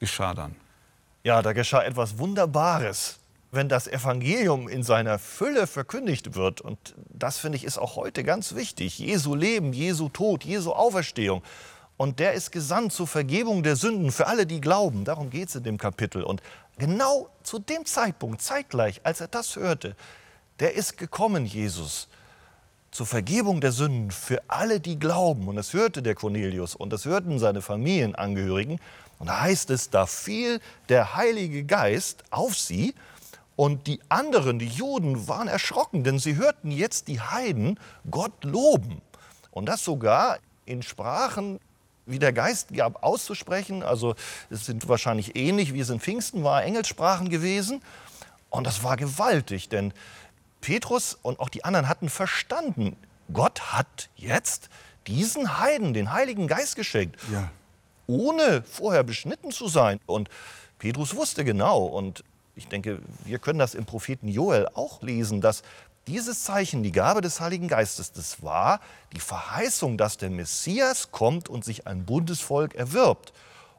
geschah 0.00 0.34
dann? 0.34 0.56
Ja, 1.22 1.42
da 1.42 1.52
geschah 1.52 1.82
etwas 1.82 2.18
Wunderbares, 2.18 3.19
wenn 3.52 3.68
das 3.68 3.88
Evangelium 3.88 4.68
in 4.68 4.82
seiner 4.82 5.18
Fülle 5.18 5.66
verkündigt 5.66 6.34
wird. 6.34 6.60
Und 6.60 6.94
das 7.08 7.38
finde 7.38 7.56
ich 7.56 7.64
ist 7.64 7.78
auch 7.78 7.96
heute 7.96 8.22
ganz 8.22 8.54
wichtig. 8.54 8.98
Jesu 8.98 9.34
Leben, 9.34 9.72
Jesu 9.72 10.08
Tod, 10.08 10.44
Jesu 10.44 10.72
Auferstehung. 10.72 11.42
Und 11.96 12.18
der 12.18 12.32
ist 12.32 12.52
gesandt 12.52 12.92
zur 12.92 13.06
Vergebung 13.06 13.62
der 13.62 13.76
Sünden 13.76 14.12
für 14.12 14.26
alle, 14.26 14.46
die 14.46 14.60
glauben. 14.60 15.04
Darum 15.04 15.28
geht 15.30 15.48
es 15.48 15.56
in 15.56 15.64
dem 15.64 15.76
Kapitel. 15.76 16.22
Und 16.22 16.42
genau 16.78 17.28
zu 17.42 17.58
dem 17.58 17.84
Zeitpunkt, 17.84 18.40
zeitgleich, 18.40 19.00
als 19.04 19.20
er 19.20 19.28
das 19.28 19.56
hörte, 19.56 19.96
der 20.60 20.74
ist 20.74 20.96
gekommen, 20.96 21.44
Jesus, 21.44 22.08
zur 22.90 23.06
Vergebung 23.06 23.60
der 23.60 23.72
Sünden 23.72 24.10
für 24.10 24.42
alle, 24.48 24.80
die 24.80 24.98
glauben. 24.98 25.48
Und 25.48 25.56
das 25.56 25.74
hörte 25.74 26.02
der 26.02 26.14
Cornelius 26.14 26.74
und 26.74 26.92
das 26.92 27.04
hörten 27.04 27.38
seine 27.38 27.62
Familienangehörigen. 27.62 28.80
Und 29.18 29.26
da 29.26 29.42
heißt 29.42 29.70
es, 29.70 29.90
da 29.90 30.06
fiel 30.06 30.60
der 30.88 31.16
Heilige 31.16 31.64
Geist 31.64 32.24
auf 32.30 32.56
sie. 32.56 32.94
Und 33.56 33.86
die 33.86 34.00
anderen, 34.08 34.58
die 34.58 34.68
Juden, 34.68 35.28
waren 35.28 35.48
erschrocken, 35.48 36.02
denn 36.04 36.18
sie 36.18 36.36
hörten 36.36 36.70
jetzt 36.70 37.08
die 37.08 37.20
Heiden 37.20 37.78
Gott 38.10 38.44
loben. 38.44 39.02
Und 39.50 39.66
das 39.66 39.84
sogar 39.84 40.38
in 40.64 40.82
Sprachen, 40.82 41.60
wie 42.06 42.18
der 42.18 42.32
Geist 42.32 42.72
gab, 42.74 43.02
auszusprechen. 43.02 43.82
Also 43.82 44.14
es 44.48 44.64
sind 44.66 44.88
wahrscheinlich 44.88 45.36
ähnlich, 45.36 45.74
wie 45.74 45.80
es 45.80 45.90
in 45.90 46.00
Pfingsten 46.00 46.42
war, 46.42 46.64
Engelssprachen 46.64 47.28
gewesen. 47.28 47.82
Und 48.48 48.66
das 48.66 48.82
war 48.82 48.96
gewaltig, 48.96 49.68
denn 49.68 49.92
Petrus 50.60 51.18
und 51.22 51.38
auch 51.40 51.48
die 51.48 51.64
anderen 51.64 51.88
hatten 51.88 52.08
verstanden, 52.08 52.96
Gott 53.32 53.72
hat 53.72 54.08
jetzt 54.16 54.68
diesen 55.06 55.58
Heiden 55.58 55.94
den 55.94 56.12
Heiligen 56.12 56.48
Geist 56.48 56.76
geschenkt, 56.76 57.16
Ja. 57.32 57.50
ohne 58.06 58.62
vorher 58.62 59.02
beschnitten 59.04 59.50
zu 59.52 59.68
sein. 59.68 60.00
Und 60.06 60.28
Petrus 60.78 61.14
wusste 61.14 61.44
genau, 61.44 61.84
und 61.84 62.24
ich 62.54 62.68
denke, 62.68 63.00
wir 63.24 63.38
können 63.38 63.58
das 63.58 63.74
im 63.74 63.86
Propheten 63.86 64.28
Joel 64.28 64.68
auch 64.74 65.02
lesen, 65.02 65.40
dass 65.40 65.62
dieses 66.06 66.44
Zeichen, 66.44 66.82
die 66.82 66.92
Gabe 66.92 67.20
des 67.20 67.40
Heiligen 67.40 67.68
Geistes, 67.68 68.12
das 68.12 68.42
war 68.42 68.80
die 69.12 69.20
Verheißung, 69.20 69.96
dass 69.96 70.16
der 70.16 70.30
Messias 70.30 71.10
kommt 71.12 71.48
und 71.48 71.64
sich 71.64 71.86
ein 71.86 72.04
Bundesvolk 72.04 72.74
erwirbt. 72.74 73.32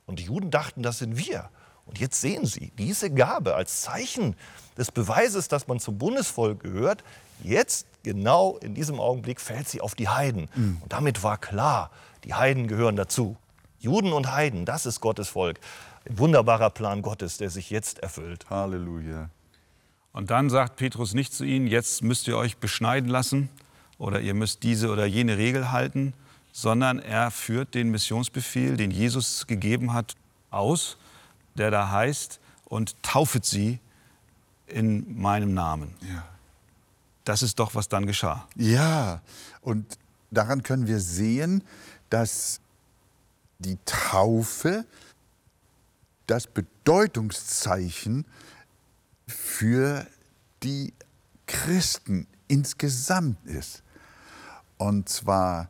Und 0.06 0.20
die 0.20 0.24
Juden 0.24 0.52
dachten, 0.52 0.84
das 0.84 1.00
sind 1.00 1.18
wir. 1.18 1.50
Und 1.86 2.00
jetzt 2.00 2.22
sehen 2.22 2.46
sie 2.46 2.72
diese 2.78 3.12
Gabe 3.12 3.56
als 3.56 3.82
Zeichen 3.82 4.36
des 4.78 4.92
Beweises, 4.92 5.48
dass 5.48 5.68
man 5.68 5.80
zum 5.80 5.98
Bundesvolk 5.98 6.62
gehört. 6.62 7.04
Jetzt, 7.44 7.88
genau 8.04 8.58
in 8.58 8.76
diesem 8.76 9.00
Augenblick, 9.00 9.42
fällt 9.42 9.68
sie 9.68 9.82
auf 9.82 9.96
die 9.96 10.08
Heiden. 10.08 10.48
Und 10.82 10.94
damit 10.94 11.24
war 11.24 11.38
klar, 11.38 11.92
die 12.24 12.34
Heiden 12.34 12.68
gehören 12.68 12.96
dazu. 12.96 13.36
Juden 13.80 14.14
und 14.14 14.32
Heiden, 14.32 14.66
das 14.66 14.86
ist 14.86 15.02
Gottes 15.02 15.30
Volk. 15.30 15.60
Ein 16.10 16.18
wunderbarer 16.18 16.70
Plan 16.70 17.02
Gottes, 17.02 17.38
der 17.38 17.50
sich 17.50 17.70
jetzt 17.70 18.00
erfüllt. 18.00 18.50
Halleluja. 18.50 19.30
Und 20.14 20.32
dann 20.32 20.50
sagt 20.50 20.76
Petrus 20.76 21.14
nicht 21.14 21.34
zu 21.34 21.44
ihnen, 21.44 21.68
jetzt 21.68 22.04
müsst 22.04 22.28
ihr 22.28 22.38
euch 22.38 22.58
beschneiden 22.58 23.10
lassen 23.10 23.50
oder 23.98 24.20
ihr 24.20 24.34
müsst 24.34 24.64
diese 24.64 24.90
oder 24.90 25.06
jene 25.06 25.38
Regel 25.38 25.72
halten, 25.72 26.14
sondern 26.52 27.00
er 27.00 27.32
führt 27.32 27.76
den 27.76 27.92
Missionsbefehl, 27.92 28.76
den 28.78 28.92
Jesus 28.92 29.48
gegeben 29.48 29.94
hat, 29.94 30.16
aus, 30.50 30.98
der 31.56 31.72
da 31.72 31.92
heißt, 31.92 32.40
und 32.66 33.02
taufet 33.04 33.46
sie 33.46 33.80
in 34.68 35.20
meinem 35.22 35.54
Namen. 35.54 35.94
Ja. 36.02 36.26
Das 37.24 37.42
ist 37.42 37.60
doch, 37.60 37.76
was 37.76 37.88
dann 37.88 38.06
geschah. 38.06 38.48
Ja, 38.56 39.22
und 39.62 39.98
daran 40.32 40.64
können 40.64 40.88
wir 40.88 41.00
sehen, 41.00 41.64
dass 42.10 42.60
die 43.60 43.78
Taufe 43.86 44.86
das 46.28 46.48
Bedeutungszeichen 46.48 48.26
für 49.28 50.08
die 50.64 50.94
Christen 51.48 52.28
insgesamt 52.48 53.46
ist. 53.46 53.84
Und 54.78 55.10
zwar 55.10 55.70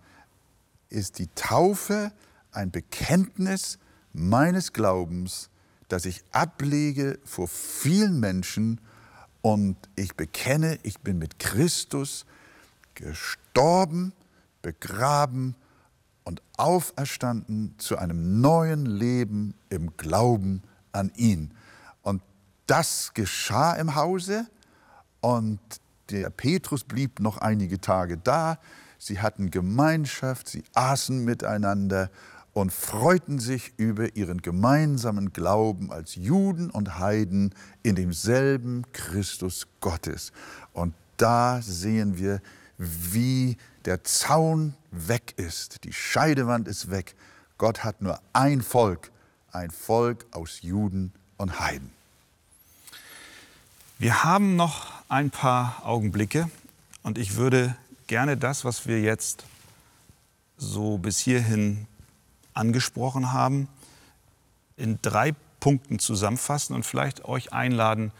ist 0.89 1.19
die 1.19 1.27
Taufe 1.35 2.11
ein 2.51 2.71
Bekenntnis 2.71 3.79
meines 4.13 4.73
Glaubens, 4.73 5.49
das 5.87 6.05
ich 6.05 6.23
ablege 6.31 7.19
vor 7.25 7.47
vielen 7.47 8.19
Menschen 8.19 8.79
und 9.41 9.75
ich 9.95 10.15
bekenne, 10.15 10.79
ich 10.83 10.99
bin 10.99 11.17
mit 11.17 11.39
Christus 11.39 12.25
gestorben, 12.95 14.13
begraben 14.61 15.55
und 16.23 16.41
auferstanden 16.57 17.75
zu 17.77 17.97
einem 17.97 18.41
neuen 18.41 18.85
Leben 18.85 19.53
im 19.69 19.95
Glauben 19.97 20.61
an 20.91 21.11
ihn. 21.15 21.53
Und 22.01 22.21
das 22.67 23.13
geschah 23.13 23.73
im 23.73 23.95
Hause 23.95 24.47
und 25.21 25.59
der 26.09 26.29
Petrus 26.29 26.83
blieb 26.83 27.19
noch 27.19 27.37
einige 27.37 27.79
Tage 27.79 28.17
da. 28.17 28.59
Sie 28.97 29.19
hatten 29.19 29.49
Gemeinschaft, 29.49 30.47
sie 30.47 30.63
aßen 30.73 31.23
miteinander 31.23 32.09
und 32.53 32.73
freuten 32.73 33.39
sich 33.39 33.73
über 33.77 34.15
ihren 34.15 34.41
gemeinsamen 34.41 35.31
Glauben 35.31 35.91
als 35.91 36.15
Juden 36.15 36.69
und 36.69 36.99
Heiden 36.99 37.55
in 37.81 37.95
demselben 37.95 38.83
Christus 38.91 39.67
Gottes. 39.79 40.31
Und 40.73 40.93
da 41.17 41.61
sehen 41.61 42.17
wir, 42.17 42.41
wie 42.77 43.57
der 43.85 44.03
Zaun 44.03 44.75
weg 44.91 45.33
ist, 45.37 45.83
die 45.83 45.93
Scheidewand 45.93 46.67
ist 46.67 46.91
weg. 46.91 47.15
Gott 47.57 47.83
hat 47.83 48.01
nur 48.01 48.19
ein 48.33 48.61
Volk, 48.61 49.11
ein 49.51 49.71
Volk 49.71 50.25
aus 50.31 50.61
Juden 50.61 51.13
und 51.37 51.59
Heiden. 51.59 51.91
Wir 53.99 54.23
haben 54.23 54.55
noch 54.55 54.91
ein 55.09 55.29
paar 55.29 55.85
Augenblicke 55.85 56.49
und 57.03 57.17
ich 57.17 57.35
würde 57.35 57.75
gerne 58.07 58.37
das, 58.37 58.65
was 58.65 58.87
wir 58.87 58.99
jetzt 59.01 59.45
so 60.57 60.97
bis 60.97 61.19
hierhin 61.19 61.87
angesprochen 62.53 63.31
haben, 63.31 63.67
in 64.75 64.99
drei 65.01 65.33
Punkten 65.59 65.99
zusammenfassen 65.99 66.75
und 66.75 66.85
vielleicht 66.85 67.25
euch 67.25 67.53
einladen, 67.53 68.11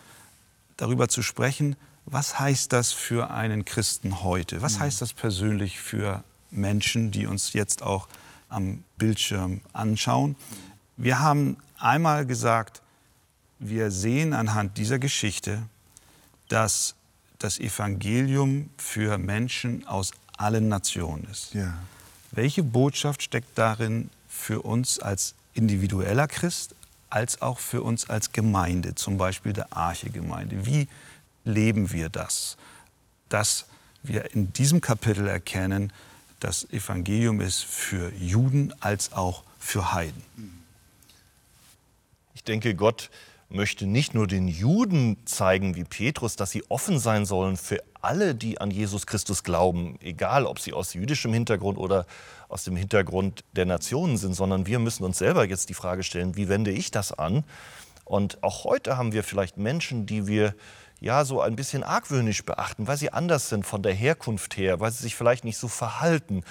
darüber 0.77 1.07
zu 1.07 1.21
sprechen, 1.21 1.75
was 2.11 2.39
heißt 2.39 2.73
das 2.73 2.91
für 2.91 3.31
einen 3.31 3.63
Christen 3.63 4.21
heute? 4.21 4.61
Was 4.61 4.79
heißt 4.79 5.01
das 5.01 5.13
persönlich 5.13 5.79
für 5.79 6.23
Menschen, 6.51 7.09
die 7.11 7.25
uns 7.25 7.53
jetzt 7.53 7.81
auch 7.81 8.09
am 8.49 8.83
Bildschirm 8.97 9.61
anschauen? 9.71 10.35
Wir 10.97 11.19
haben 11.19 11.55
einmal 11.79 12.25
gesagt, 12.25 12.81
wir 13.59 13.91
sehen 13.91 14.33
anhand 14.33 14.77
dieser 14.77 14.99
Geschichte, 14.99 15.63
dass 16.49 16.95
das 17.39 17.59
Evangelium 17.59 18.69
für 18.77 19.17
Menschen 19.17 19.87
aus 19.87 20.11
allen 20.35 20.67
Nationen 20.67 21.25
ist. 21.31 21.53
Ja. 21.53 21.73
Welche 22.31 22.61
Botschaft 22.61 23.23
steckt 23.23 23.57
darin 23.57 24.09
für 24.27 24.63
uns 24.63 24.99
als 24.99 25.33
individueller 25.53 26.27
Christ, 26.27 26.75
als 27.09 27.41
auch 27.41 27.59
für 27.59 27.83
uns 27.83 28.09
als 28.09 28.33
Gemeinde, 28.33 28.95
zum 28.95 29.17
Beispiel 29.17 29.53
der 29.53 29.71
Arche-Gemeinde? 29.71 30.65
Wie 30.65 30.89
leben 31.43 31.91
wir 31.91 32.09
das? 32.09 32.57
Dass 33.29 33.65
wir 34.03 34.33
in 34.33 34.53
diesem 34.53 34.81
Kapitel 34.81 35.27
erkennen, 35.27 35.93
das 36.39 36.69
Evangelium 36.71 37.39
ist 37.39 37.63
für 37.63 38.11
Juden 38.15 38.73
als 38.79 39.13
auch 39.13 39.43
für 39.59 39.93
Heiden. 39.93 40.23
Ich 42.33 42.43
denke, 42.43 42.73
Gott 42.73 43.11
möchte 43.49 43.85
nicht 43.85 44.13
nur 44.13 44.27
den 44.27 44.47
Juden 44.47 45.17
zeigen, 45.25 45.75
wie 45.75 45.83
Petrus, 45.83 46.35
dass 46.35 46.51
sie 46.51 46.63
offen 46.69 46.99
sein 46.99 47.25
sollen 47.25 47.57
für 47.57 47.83
alle, 48.01 48.33
die 48.33 48.59
an 48.59 48.71
Jesus 48.71 49.05
Christus 49.05 49.43
glauben, 49.43 49.99
egal 50.01 50.45
ob 50.45 50.59
sie 50.59 50.73
aus 50.73 50.93
jüdischem 50.93 51.33
Hintergrund 51.33 51.77
oder 51.77 52.07
aus 52.49 52.63
dem 52.63 52.75
Hintergrund 52.75 53.43
der 53.55 53.65
Nationen 53.65 54.17
sind, 54.17 54.33
sondern 54.33 54.65
wir 54.65 54.79
müssen 54.79 55.03
uns 55.03 55.19
selber 55.19 55.47
jetzt 55.47 55.69
die 55.69 55.73
Frage 55.73 56.03
stellen, 56.03 56.35
wie 56.35 56.49
wende 56.49 56.71
ich 56.71 56.91
das 56.91 57.11
an? 57.11 57.43
Und 58.05 58.41
auch 58.43 58.63
heute 58.63 58.97
haben 58.97 59.13
wir 59.13 59.23
vielleicht 59.23 59.57
Menschen, 59.57 60.05
die 60.05 60.27
wir 60.27 60.55
ja 61.01 61.25
so 61.25 61.41
ein 61.41 61.55
bisschen 61.55 61.83
argwöhnisch 61.83 62.45
beachten, 62.45 62.87
weil 62.87 62.95
sie 62.95 63.11
anders 63.11 63.49
sind 63.49 63.65
von 63.65 63.81
der 63.81 63.93
Herkunft 63.93 64.55
her, 64.55 64.79
weil 64.79 64.91
sie 64.91 65.01
sich 65.01 65.15
vielleicht 65.15 65.43
nicht 65.43 65.57
so 65.57 65.67
verhalten, 65.67 66.43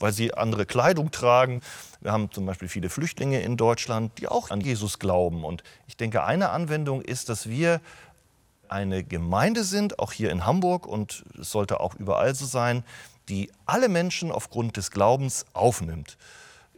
weil 0.00 0.12
sie 0.12 0.34
andere 0.34 0.64
Kleidung 0.66 1.10
tragen. 1.10 1.60
Wir 2.00 2.10
haben 2.10 2.32
zum 2.32 2.46
Beispiel 2.46 2.68
viele 2.68 2.88
Flüchtlinge 2.88 3.42
in 3.42 3.56
Deutschland, 3.56 4.18
die 4.18 4.26
auch 4.26 4.50
an 4.50 4.62
Jesus 4.62 4.98
glauben. 4.98 5.44
Und 5.44 5.62
ich 5.86 5.96
denke, 5.96 6.24
eine 6.24 6.48
Anwendung 6.50 7.02
ist, 7.02 7.28
dass 7.28 7.48
wir 7.48 7.80
eine 8.68 9.04
Gemeinde 9.04 9.62
sind, 9.62 9.98
auch 9.98 10.12
hier 10.12 10.30
in 10.30 10.46
Hamburg 10.46 10.86
und 10.86 11.24
es 11.38 11.50
sollte 11.50 11.80
auch 11.80 11.94
überall 11.94 12.34
so 12.34 12.46
sein, 12.46 12.84
die 13.28 13.50
alle 13.66 13.88
Menschen 13.88 14.32
aufgrund 14.32 14.78
des 14.78 14.90
Glaubens 14.90 15.44
aufnimmt. 15.52 16.16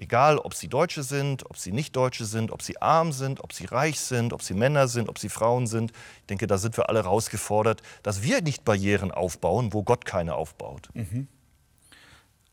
Egal, 0.02 0.38
ob 0.38 0.54
sie 0.54 0.68
Deutsche 0.68 1.02
sind, 1.02 1.44
ob 1.50 1.58
sie 1.58 1.72
nicht 1.72 1.94
Deutsche 1.94 2.24
sind, 2.24 2.52
ob 2.52 2.62
sie 2.62 2.80
arm 2.80 3.12
sind, 3.12 3.44
ob 3.44 3.52
sie 3.52 3.66
reich 3.66 4.00
sind, 4.00 4.32
ob 4.32 4.42
sie 4.42 4.54
Männer 4.54 4.88
sind, 4.88 5.10
ob 5.10 5.18
sie 5.18 5.28
Frauen 5.28 5.66
sind. 5.66 5.92
Ich 6.20 6.26
denke, 6.30 6.46
da 6.46 6.56
sind 6.56 6.74
wir 6.78 6.88
alle 6.88 7.00
herausgefordert, 7.02 7.82
dass 8.02 8.22
wir 8.22 8.40
nicht 8.40 8.64
Barrieren 8.64 9.10
aufbauen, 9.10 9.74
wo 9.74 9.82
Gott 9.82 10.06
keine 10.06 10.36
aufbaut. 10.36 10.88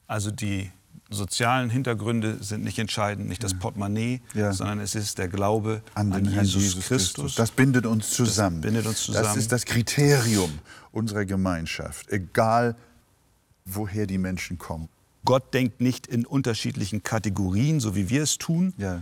Also 0.08 0.30
die 0.30 0.72
sozialen 1.10 1.70
Hintergründe 1.70 2.44
sind 2.44 2.66
nicht 2.66 2.80
entscheidend, 2.80 3.30
nicht 3.30 3.42
das 3.42 3.58
Portemonnaie, 3.58 4.20
Ja. 4.34 4.52
sondern 4.52 4.82
es 4.82 4.94
ist 4.94 5.18
der 5.18 5.30
Glaube 5.30 5.82
an 5.94 6.12
den 6.12 6.28
Herrn 6.28 6.46
Jesus, 6.46 6.86
Christus. 6.86 7.36
Das 7.36 7.52
bindet 7.52 7.86
uns 7.86 8.10
zusammen. 8.10 8.60
bindet 8.60 8.86
uns 8.86 8.98
Das 8.98 9.06
zusammen. 9.06 9.40
ist 9.40 9.52
das 9.54 9.64
Kriterium 9.64 10.60
unserer 10.92 11.24
Gemeinschaft, 11.24 12.10
egal 12.12 12.76
woher 13.64 14.06
die 14.06 14.18
Menschen 14.18 14.58
kommen. 14.58 14.90
Gott 15.28 15.54
denkt 15.54 15.82
nicht 15.82 16.08
in 16.08 16.26
unterschiedlichen 16.26 17.04
Kategorien, 17.04 17.80
so 17.80 17.96
wie 17.96 18.10
wir 18.10 18.24
es 18.24 18.38
tun, 18.38 18.74
Ja. 18.78 19.02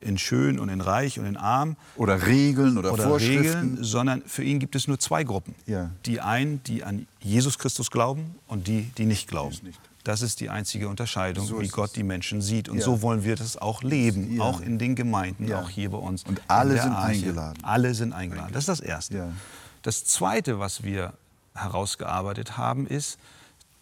in 0.00 0.18
schön 0.18 0.58
und 0.58 0.68
in 0.70 0.80
reich 0.80 1.18
und 1.18 1.26
in 1.26 1.36
arm 1.36 1.76
Oder 1.96 2.26
Regeln 2.26 2.76
oder, 2.78 2.92
oder 2.94 3.04
Vorschriften. 3.04 3.46
Regeln, 3.70 3.78
sondern 3.84 4.22
für 4.26 4.42
ihn 4.42 4.58
gibt 4.58 4.74
es 4.74 4.88
nur 4.88 4.98
zwei 4.98 5.22
Gruppen. 5.24 5.54
Ja. 5.66 5.90
Die 6.06 6.20
einen, 6.20 6.62
die 6.64 6.82
an 6.82 7.06
Jesus 7.20 7.58
Christus 7.58 7.90
glauben 7.90 8.34
und 8.48 8.66
die, 8.66 8.90
die 8.98 9.06
nicht 9.06 9.28
glauben. 9.28 9.56
nicht. 9.62 9.78
Das 10.02 10.20
ist 10.20 10.40
die 10.40 10.50
einzige 10.50 10.88
Unterscheidung, 10.90 11.46
So 11.46 11.62
wie 11.62 11.68
Gott 11.68 11.86
es. 11.88 11.92
die 11.94 12.02
Menschen 12.02 12.42
sieht. 12.42 12.68
Und 12.68 12.78
Ja. 12.78 12.84
so 12.84 13.00
wollen 13.00 13.24
wir 13.24 13.36
das 13.36 13.56
auch 13.56 13.82
leben, 13.82 14.38
auch 14.40 14.60
in 14.60 14.78
den 14.78 14.94
Gemeinden, 14.96 15.50
auch 15.54 15.70
hier 15.70 15.90
bei 15.90 15.96
uns. 15.96 16.24
Und 16.24 16.42
alle 16.48 16.74
sind 16.82 16.92
Arche. 16.92 17.06
eingeladen. 17.12 17.58
Alle 17.62 17.94
sind 17.94 18.12
eingeladen. 18.12 18.52
Das 18.52 18.64
ist 18.64 18.68
das 18.68 18.80
Erste. 18.80 19.32
Das 19.80 20.04
Zweite, 20.04 20.58
was 20.58 20.82
wir 20.82 21.14
herausgearbeitet 21.54 22.56
haben, 22.58 22.86
ist 22.86 23.18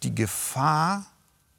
die 0.03 0.15
Gefahr 0.15 1.05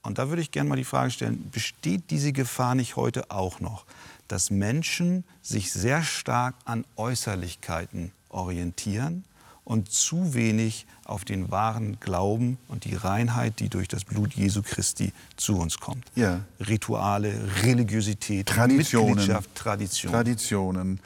Und 0.05 0.19
da 0.19 0.29
würde 0.29 0.43
ich 0.43 0.51
gerne 0.51 0.69
mal 0.69 0.77
die 0.77 0.85
Frage 0.85 1.11
stellen, 1.11 1.51
besteht 1.51 2.11
diese 2.11 2.33
Gefahr 2.33 2.75
nicht 2.75 2.95
heute 2.95 3.31
auch 3.31 3.61
noch, 3.61 3.87
dass 4.29 4.51
Menschen 4.51 5.25
sich 5.43 5.73
sehr 5.73 6.03
stark 6.03 6.55
an 6.67 6.85
Äußerlichkeiten 6.97 8.13
orientieren 8.29 9.25
und 9.65 9.91
zu 9.91 10.35
wenig 10.35 10.87
auf 11.05 11.25
den 11.25 11.51
wahren 11.51 11.99
Glauben 12.01 12.59
und 12.69 12.85
die 12.85 12.95
Reinheit, 12.95 13.61
die 13.61 13.71
durch 13.71 13.89
das 13.89 14.05
Blut 14.05 14.35
Jesu 14.35 14.63
Christi 14.63 15.13
zu 15.37 15.59
uns 15.59 15.81
kommt. 15.81 16.05
Ja. 16.15 16.41
Rituale, 16.61 17.49
Religiosität, 17.63 18.47
Traditionen, 18.47 19.15
Mitgliedschaft, 19.15 19.55
Tradition. 19.55 20.13
Traditionen, 20.13 21.01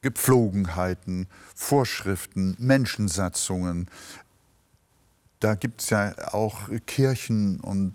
Gepflogenheiten, 0.00 1.26
Vorschriften, 1.54 2.56
Menschensatzungen. 2.58 3.88
Da 5.44 5.56
gibt 5.56 5.82
es 5.82 5.90
ja 5.90 6.14
auch 6.32 6.70
Kirchen 6.86 7.60
und 7.60 7.92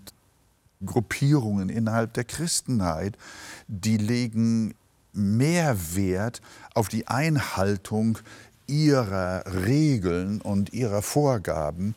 Gruppierungen 0.86 1.68
innerhalb 1.68 2.14
der 2.14 2.22
Christenheit, 2.22 3.18
die 3.66 3.96
legen 3.96 4.76
mehr 5.12 5.76
Wert 5.96 6.42
auf 6.74 6.86
die 6.86 7.08
Einhaltung 7.08 8.20
ihrer 8.68 9.42
Regeln 9.66 10.40
und 10.40 10.72
ihrer 10.72 11.02
Vorgaben, 11.02 11.96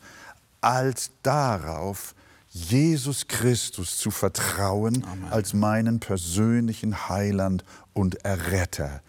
als 0.60 1.12
darauf, 1.22 2.16
Jesus 2.50 3.28
Christus 3.28 3.96
zu 3.96 4.10
vertrauen 4.10 5.04
Amen. 5.04 5.32
als 5.32 5.54
meinen 5.54 6.00
persönlichen 6.00 7.08
Heiland 7.08 7.64
und 7.92 8.24
Erretter. 8.24 9.02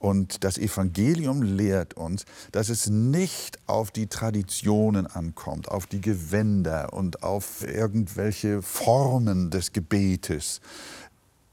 Und 0.00 0.44
das 0.44 0.56
Evangelium 0.56 1.42
lehrt 1.42 1.92
uns, 1.92 2.24
dass 2.52 2.70
es 2.70 2.88
nicht 2.88 3.58
auf 3.66 3.90
die 3.90 4.06
Traditionen 4.06 5.06
ankommt, 5.06 5.68
auf 5.68 5.86
die 5.86 6.00
Gewänder 6.00 6.94
und 6.94 7.22
auf 7.22 7.62
irgendwelche 7.68 8.62
Formen 8.62 9.50
des 9.50 9.72
Gebetes, 9.72 10.62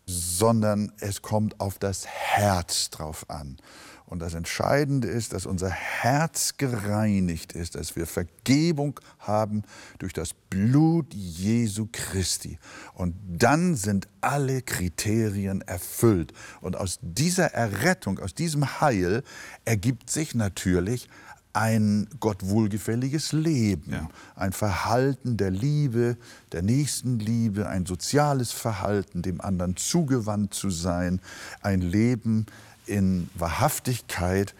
sondern 0.08 0.91
es 1.00 1.22
kommt 1.22 1.60
auf 1.60 1.78
das 1.78 2.08
Herz 2.08 2.89
drauf 2.89 3.30
an. 3.30 3.58
Und 4.06 4.20
das 4.20 4.36
Entscheidende 4.36 5.10
ist, 5.10 5.34
dass 5.34 5.46
unser 5.46 5.70
Herz 5.70 6.56
gereinigt 6.56 7.52
ist, 7.52 7.76
dass 7.76 7.98
wir 7.98 8.08
Vergebung 8.08 9.02
haben 9.20 9.63
durch 10.00 10.13
das 10.13 10.34
Blut 10.34 11.13
Jesu 11.13 11.89
Christi. 11.91 12.58
Und 12.93 13.15
dann 13.28 13.76
sind 13.76 14.08
alle 14.22 14.62
Kriterien 14.62 15.60
erfüllt. 15.60 16.32
Und 16.62 16.78
aus 16.78 17.00
dieser 17.02 17.54
Errettung, 17.54 18.20
aus 18.20 18.34
diesem 18.34 18.80
Heil 18.80 19.24
ergibt 19.65 20.10
sich 20.10 20.34
natürlich 20.34 21.10
ein 21.58 22.08
Gott 22.20 22.48
wohlgefälliges 22.48 23.32
Leben, 23.32 23.91
Ja. 23.91 24.10
ein 24.36 24.54
Verhalten 24.54 25.38
der 25.38 25.50
Liebe, 25.50 26.15
der 26.52 26.62
Nächstenliebe, 26.62 27.67
ein 27.67 27.86
soziales 27.88 28.52
Verhalten, 28.52 29.24
dem 29.24 29.41
anderen 29.41 29.76
zugewandt 29.76 30.54
zu 30.54 30.70
sein, 30.70 31.20
ein 31.62 31.82
Leben 31.82 32.46
in 32.86 33.28
Wahrhaftigkeit 33.34 34.54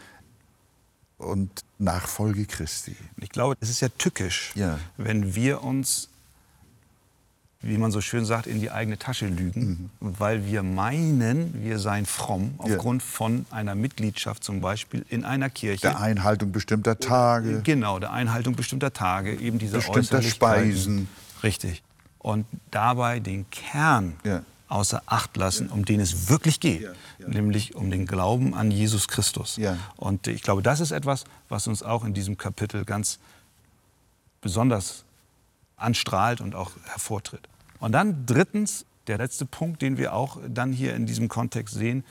und 1.18 1.64
Nachfolge 1.78 2.46
Christi. 2.46 2.96
Ich 3.18 3.30
glaube, 3.30 3.56
es 3.60 3.70
ist 3.70 3.82
ja 3.82 3.90
tückisch, 3.90 4.52
Ja. 4.56 4.80
wenn 4.98 5.36
wir 5.36 5.64
uns, 5.64 6.10
wie 7.68 7.78
man 7.78 7.92
so 7.92 8.00
schön 8.00 8.24
sagt, 8.26 8.48
in 8.48 8.62
die 8.62 8.72
eigene 8.72 8.98
Tasche 8.98 9.28
lügen, 9.28 9.90
weil 10.00 10.46
wir 10.46 10.64
meinen, 10.64 11.64
wir 11.64 11.80
seien 11.80 12.06
fromm 12.06 12.44
Mhm. 12.44 12.52
Ja. 12.70 12.76
aufgrund 12.76 13.04
von 13.04 13.46
einer 13.52 13.76
Mitgliedschaft 13.76 14.44
zum 14.44 14.62
Beispiel 14.62 15.06
in 15.10 15.26
einer 15.26 15.50
Kirche. 15.50 15.82
Der 15.82 16.00
Einhaltung 16.00 16.52
bestimmter 16.54 16.98
Tage, 16.98 17.62
Genau, 17.64 18.00
der 18.00 18.12
Einhaltung 18.14 18.56
bestimmter 18.56 18.94
Tage, 18.94 19.36
eben 19.36 19.60
dieser 19.60 19.80
Bestimmter. 19.80 20.22
Speisen. 20.22 21.10
Richtig. 21.44 21.84
Und 22.20 22.46
dabei 22.72 23.20
den 23.20 23.50
Kern 23.50 24.16
Ja. 24.24 24.44
außer 24.70 25.02
Acht 25.06 25.36
lassen, 25.36 25.68
um 25.70 25.84
den 25.84 26.00
es 26.00 26.30
wirklich 26.30 26.60
geht, 26.62 26.82
Ja, 26.84 26.92
ja. 27.20 27.28
nämlich 27.28 27.76
um 27.76 27.92
den 27.92 28.06
Glauben 28.06 28.54
an 28.54 28.72
Jesus 28.72 29.10
Christus. 29.10 29.58
Ja. 29.58 29.78
Und 29.98 30.28
ich 30.28 30.42
glaube, 30.42 30.62
das 30.62 30.80
ist 30.80 30.92
etwas, 30.92 31.26
was 31.50 31.68
uns 31.68 31.84
auch 31.84 32.06
in 32.06 32.14
diesem 32.14 32.38
Kapitel 32.38 32.86
ganz 32.86 33.20
besonders 34.42 35.04
anstrahlt 35.76 36.42
und 36.42 36.56
auch 36.56 36.72
hervortritt. 36.86 37.48
Und 37.80 37.92
dann 37.92 38.26
drittens, 38.26 38.86
der 39.08 39.18
letzte 39.18 39.46
Punkt, 39.46 39.82
den 39.82 39.98
wir 39.98 40.14
auch 40.14 40.38
dann 40.48 40.74
hier 40.74 40.96
in 40.96 41.06
diesem 41.06 41.30
Kontext 41.30 41.76
sehen, 41.76 42.04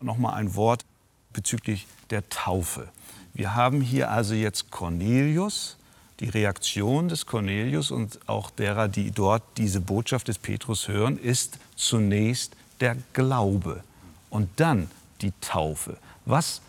nochmal 0.00 0.34
ein 0.34 0.54
Wort 0.54 0.84
bezüglich 1.32 1.86
der 2.10 2.28
Taufe. 2.28 2.88
Wir 3.34 3.54
haben 3.54 3.80
hier 3.80 4.10
also 4.10 4.34
jetzt 4.34 4.70
Cornelius, 4.70 5.76
die 6.20 6.28
Reaktion 6.28 7.08
des 7.08 7.26
Cornelius 7.26 7.90
und 7.90 8.18
auch 8.26 8.50
derer, 8.50 8.88
die 8.88 9.10
dort 9.10 9.42
diese 9.58 9.80
Botschaft 9.80 10.28
des 10.28 10.38
Petrus 10.38 10.88
hören, 10.88 11.18
ist 11.18 11.58
zunächst 11.74 12.56
der 12.80 12.96
Glaube 13.12 13.82
und 14.30 14.48
dann 14.56 14.90
die 15.20 15.32
Taufe. 15.40 15.98
Was 16.24 16.62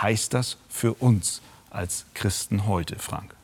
heißt 0.00 0.34
das 0.34 0.56
für 0.68 0.94
uns 0.94 1.42
als 1.70 2.04
Christen 2.14 2.66
heute, 2.66 2.98
Frank? 2.98 3.34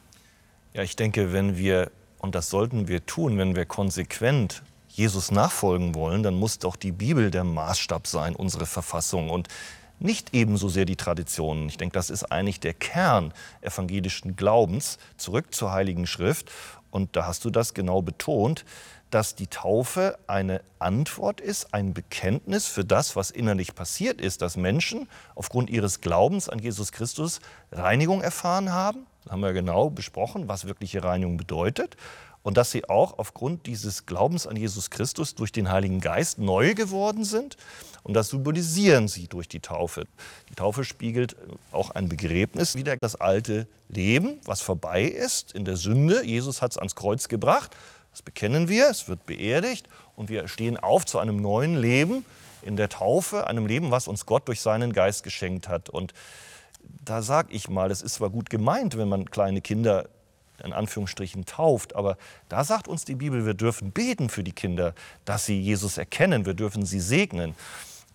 Ja, 0.75 0.83
ich 0.83 0.97
denke, 0.97 1.33
wenn 1.33 1.57
wir, 1.57 1.91
und 2.19 2.35
das 2.35 2.51
sollten 2.51 2.89
wir 2.89 3.07
tun, 3.07 3.39
wenn 3.39 3.57
wir 3.57 3.67
konsequent 3.67 4.63
Jesus 4.89 5.31
nachfolgen 5.31 5.95
wollen, 5.95 6.23
dann 6.23 6.35
muss 6.35 6.59
doch 6.59 6.77
die 6.77 6.93
Bibel 6.93 7.31
der 7.31 7.45
Maßstab 7.45 8.07
sein, 8.07 8.35
unsere 8.35 8.67
Verfassung 8.67 9.31
und 9.31 9.49
nicht 10.01 10.35
ebenso 10.35 10.69
sehr 10.69 10.85
die 10.85 10.97
Traditionen. 10.97 11.69
Ich 11.69 11.77
denke, 11.77 11.95
das 11.95 12.11
ist 12.11 12.25
eigentlich 12.25 12.61
der 12.61 12.75
Kern 12.75 13.33
evangelischen 13.61 14.37
Glaubens, 14.37 14.99
zurück 15.17 15.55
zur 15.55 15.73
Heiligen 15.73 16.07
Schrift. 16.07 16.51
Und 16.91 17.17
da 17.17 17.27
hast 17.27 17.45
du 17.45 17.51
das 17.51 17.75
genau 17.75 18.03
betont, 18.03 18.65
dass 19.11 19.35
die 19.35 19.47
Taufe 19.47 20.19
eine 20.27 20.61
Antwort 20.79 21.41
ist, 21.41 21.73
ein 21.73 21.95
Bekenntnis 21.95 22.67
für 22.67 22.85
das, 22.85 23.17
was 23.17 23.31
innerlich 23.31 23.75
passiert 23.75 24.21
ist, 24.21 24.43
dass 24.43 24.57
Menschen 24.57 25.09
aufgrund 25.35 25.71
ihres 25.71 26.01
Glaubens 26.01 26.49
an 26.49 26.59
Jesus 26.59 26.93
Christus 26.93 27.41
Reinigung 27.73 28.21
erfahren 28.21 28.73
haben. 28.73 29.07
Haben 29.31 29.41
wir 29.41 29.53
genau 29.53 29.91
besprochen, 29.91 30.49
was 30.49 30.67
wirkliche 30.67 31.03
Reinigung 31.05 31.37
bedeutet. 31.37 31.97
Und 32.43 32.57
dass 32.57 32.71
sie 32.71 32.89
auch 32.89 33.19
aufgrund 33.19 33.67
dieses 33.67 34.07
Glaubens 34.07 34.47
an 34.47 34.57
Jesus 34.57 34.91
Christus 34.91 35.35
durch 35.35 35.53
den 35.53 35.71
Heiligen 35.71 36.01
Geist 36.01 36.39
neu 36.39 36.75
geworden 36.75 37.25
sind. 37.25 37.57
Und 38.05 38.15
das 38.15 38.31
symbolisieren 38.31 39.09
sie 39.09 39.27
durch 39.27 39.49
die 39.49 39.61
Taufe. 39.61 40.07
Die 40.49 40.55
Taufe 40.55 40.85
spiegelt 40.85 41.37
auch 41.73 41.91
ein 41.91 42.09
Begräbnis 42.09 42.75
wieder, 42.75 42.97
das 42.97 43.17
alte 43.17 43.67
Leben, 43.89 44.39
was 44.45 44.63
vorbei 44.63 45.03
ist 45.03 45.53
in 45.53 45.65
der 45.65 45.77
Sünde. 45.77 46.25
Jesus 46.25 46.63
hat 46.63 46.71
es 46.71 46.79
ans 46.79 46.95
Kreuz 46.95 47.29
gebracht. 47.29 47.77
Das 48.13 48.23
bekennen 48.23 48.69
wir, 48.69 48.89
es 48.89 49.09
wird 49.09 49.27
beerdigt 49.27 49.87
und 50.17 50.31
wir 50.31 50.49
stehen 50.49 50.77
auf 50.77 51.05
zu 51.05 51.19
einem 51.19 51.37
neuen 51.37 51.77
Leben 51.77 52.25
in 52.63 52.77
der 52.77 52.89
Taufe, 52.89 53.47
einem 53.47 53.67
Leben, 53.67 53.91
was 53.91 54.09
uns 54.09 54.27
Gott 54.27 54.49
durch 54.49 54.61
seinen 54.61 54.93
Geist 54.93 55.23
geschenkt 55.23 55.69
hat. 55.69 55.89
Und 55.89 56.15
da 57.05 57.23
sage 57.23 57.53
ich 57.53 57.69
mal, 57.69 57.91
es 57.91 58.03
ist 58.03 58.15
zwar 58.17 58.31
gut 58.31 58.51
gemeint, 58.51 58.97
wenn 58.97 59.09
man 59.09 59.31
kleine 59.31 59.61
Kinder 59.61 60.09
in 60.65 60.73
Anführungsstrichen 60.73 61.45
tauft, 61.47 61.95
aber 61.95 62.17
da 62.49 62.65
sagt 62.65 62.89
uns 62.89 63.05
die 63.05 63.15
Bibel, 63.15 63.47
wir 63.47 63.55
dürfen 63.55 63.93
beten 63.93 64.29
für 64.29 64.43
die 64.43 64.53
Kinder, 64.53 64.93
dass 65.25 65.47
sie 65.47 65.61
Jesus 65.61 65.99
erkennen, 65.99 66.47
wir 66.47 66.55
dürfen 66.55 66.85
sie 66.85 66.99
segnen. 67.01 67.55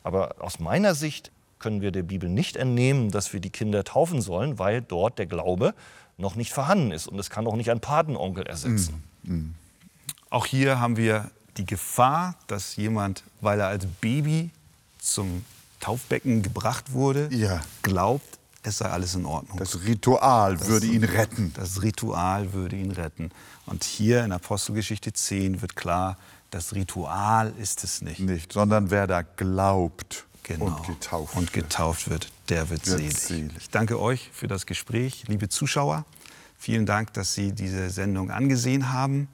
Aber 0.04 0.36
aus 0.40 0.60
meiner 0.60 0.94
Sicht 0.94 1.32
können 1.60 1.80
wir 1.82 1.92
der 1.92 2.04
Bibel 2.04 2.28
nicht 2.30 2.58
entnehmen, 2.58 3.12
dass 3.12 3.32
wir 3.32 3.40
die 3.40 3.50
Kinder 3.50 3.86
taufen 3.86 4.22
sollen, 4.22 4.60
weil 4.60 4.82
dort 4.82 5.18
der 5.20 5.26
Glaube 5.26 5.74
noch 6.18 6.36
nicht 6.36 6.52
vorhanden 6.52 6.92
ist 6.92 7.08
und 7.08 7.18
es 7.18 7.30
kann 7.30 7.48
auch 7.48 7.56
nicht 7.56 7.72
ein 7.72 7.80
Patenonkel 7.80 8.46
ersetzen. 8.46 9.04
Auch 10.30 10.46
hier 10.46 10.80
haben 10.82 10.98
wir 10.98 11.32
die 11.58 11.66
Gefahr, 11.66 12.36
dass 12.48 12.76
jemand, 12.76 13.24
weil 13.40 13.60
er 13.62 13.68
als 13.68 13.86
Baby 14.02 14.50
zum 15.00 15.46
Taufbecken 15.80 16.42
gebracht 16.42 16.92
wurde, 16.92 17.30
Ja. 17.32 17.62
glaubt, 17.84 18.40
es 18.64 18.78
sei 18.80 18.86
alles 18.90 19.16
in 19.16 19.26
Ordnung. 19.26 19.58
Das 19.58 19.84
Ritual 19.84 20.60
würde 20.68 20.88
ihn 20.88 21.04
retten. 21.04 21.52
Das 21.56 21.82
Ritual 21.82 22.54
würde 22.54 22.76
ihn 22.78 22.92
retten. 22.92 23.30
Und 23.66 23.84
hier 23.84 24.24
in 24.24 24.32
Apostelgeschichte 24.32 25.14
10 25.14 25.62
wird 25.62 25.76
klar, 25.76 26.18
das 26.50 26.74
Ritual 26.74 27.54
ist 27.60 27.84
es 27.84 28.02
nicht. 28.02 28.20
Nicht, 28.20 28.54
sondern 28.54 28.90
wer 28.92 29.08
da 29.08 29.22
glaubt 29.22 30.26
Genau. 30.44 30.66
und 30.66 30.86
getauft 30.88 31.36
und 31.36 31.54
wird. 31.56 31.70
getauft 31.70 32.10
wird, 32.10 32.30
der 32.50 32.70
wird, 32.70 32.86
Wird 32.86 32.98
selig. 33.00 33.18
selig. 33.18 33.52
Ich 33.60 33.70
danke 33.70 34.00
euch 34.00 34.30
für 34.34 34.48
das 34.48 34.66
Gespräch, 34.66 35.24
liebe 35.28 35.48
Zuschauer. 35.48 36.06
Vielen 36.58 36.86
Dank, 36.86 37.14
dass 37.14 37.34
Sie 37.34 37.54
diese 37.54 37.90
Sendung 37.90 38.30
angesehen 38.32 38.92
haben. 38.92 39.28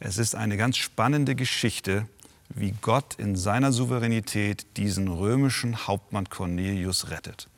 Es 0.00 0.16
ist 0.18 0.34
eine 0.34 0.56
ganz 0.56 0.76
spannende 0.76 1.34
Geschichte, 1.34 2.06
wie 2.50 2.72
Gott 2.82 3.14
in 3.18 3.34
seiner 3.36 3.72
Souveränität 3.72 4.66
diesen 4.76 5.08
römischen 5.08 5.86
Hauptmann 5.88 6.28
Cornelius 6.28 7.10
rettet. 7.10 7.48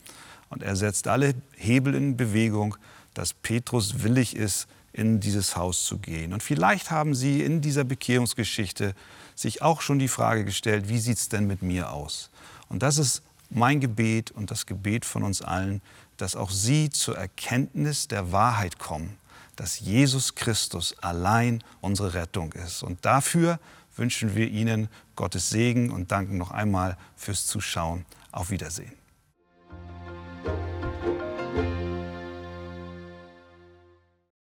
Und 0.48 0.62
er 0.62 0.76
setzt 0.76 1.08
alle 1.08 1.34
Hebel 1.56 1.94
in 1.94 2.16
Bewegung, 2.16 2.76
dass 3.14 3.32
Petrus 3.32 4.02
willig 4.02 4.36
ist, 4.36 4.68
in 4.92 5.20
dieses 5.20 5.56
Haus 5.56 5.84
zu 5.84 5.98
gehen. 5.98 6.32
Und 6.32 6.42
vielleicht 6.42 6.90
haben 6.90 7.14
Sie 7.14 7.42
in 7.42 7.60
dieser 7.60 7.84
Bekehrungsgeschichte 7.84 8.94
sich 9.34 9.60
auch 9.60 9.82
schon 9.82 9.98
die 9.98 10.08
Frage 10.08 10.44
gestellt, 10.44 10.88
wie 10.88 10.98
sieht 10.98 11.18
es 11.18 11.28
denn 11.28 11.46
mit 11.46 11.62
mir 11.62 11.92
aus? 11.92 12.30
Und 12.68 12.82
das 12.82 12.96
ist 12.96 13.22
mein 13.50 13.80
Gebet 13.80 14.30
und 14.30 14.50
das 14.50 14.66
Gebet 14.66 15.04
von 15.04 15.22
uns 15.22 15.42
allen, 15.42 15.82
dass 16.16 16.34
auch 16.34 16.50
Sie 16.50 16.88
zur 16.90 17.16
Erkenntnis 17.16 18.08
der 18.08 18.32
Wahrheit 18.32 18.78
kommen, 18.78 19.18
dass 19.54 19.80
Jesus 19.80 20.34
Christus 20.34 20.96
allein 21.02 21.62
unsere 21.80 22.14
Rettung 22.14 22.52
ist. 22.54 22.82
Und 22.82 23.04
dafür 23.04 23.60
wünschen 23.96 24.34
wir 24.34 24.48
Ihnen 24.48 24.88
Gottes 25.14 25.50
Segen 25.50 25.90
und 25.90 26.10
danken 26.10 26.38
noch 26.38 26.50
einmal 26.50 26.96
fürs 27.16 27.46
Zuschauen. 27.46 28.04
Auf 28.32 28.50
Wiedersehen. 28.50 29.05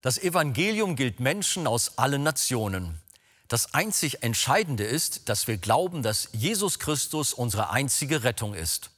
Das 0.05 0.19
Evangelium 0.19 0.97
gilt 0.97 1.19
Menschen 1.19 1.67
aus 1.67 1.97
allen 1.97 2.23
Nationen. 2.23 3.01
Das 3.49 3.73
einzig 3.73 4.23
Entscheidende 4.23 4.85
ist, 4.85 5.31
dass 5.31 5.49
wir 5.49 5.57
glauben, 5.57 6.03
dass 6.03 6.29
Jesus 6.33 6.79
Christus 6.79 7.33
unsere 7.33 7.71
einzige 7.71 8.23
Rettung 8.23 8.53
ist. 8.53 8.91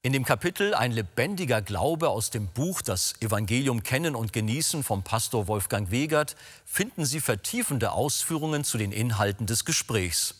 In 0.00 0.14
dem 0.14 0.24
Kapitel 0.24 0.72
Ein 0.72 0.92
lebendiger 0.92 1.60
Glaube 1.60 2.08
aus 2.08 2.30
dem 2.30 2.46
Buch 2.46 2.80
Das 2.80 3.20
Evangelium 3.20 3.82
kennen 3.82 4.14
und 4.14 4.32
genießen 4.32 4.82
vom 4.82 5.02
Pastor 5.02 5.46
Wolfgang 5.46 5.90
Wegert 5.90 6.36
finden 6.64 7.04
Sie 7.04 7.20
vertiefende 7.20 7.92
Ausführungen 7.92 8.64
zu 8.64 8.78
den 8.78 8.92
Inhalten 8.92 9.44
des 9.46 9.66
Gesprächs. 9.66 10.36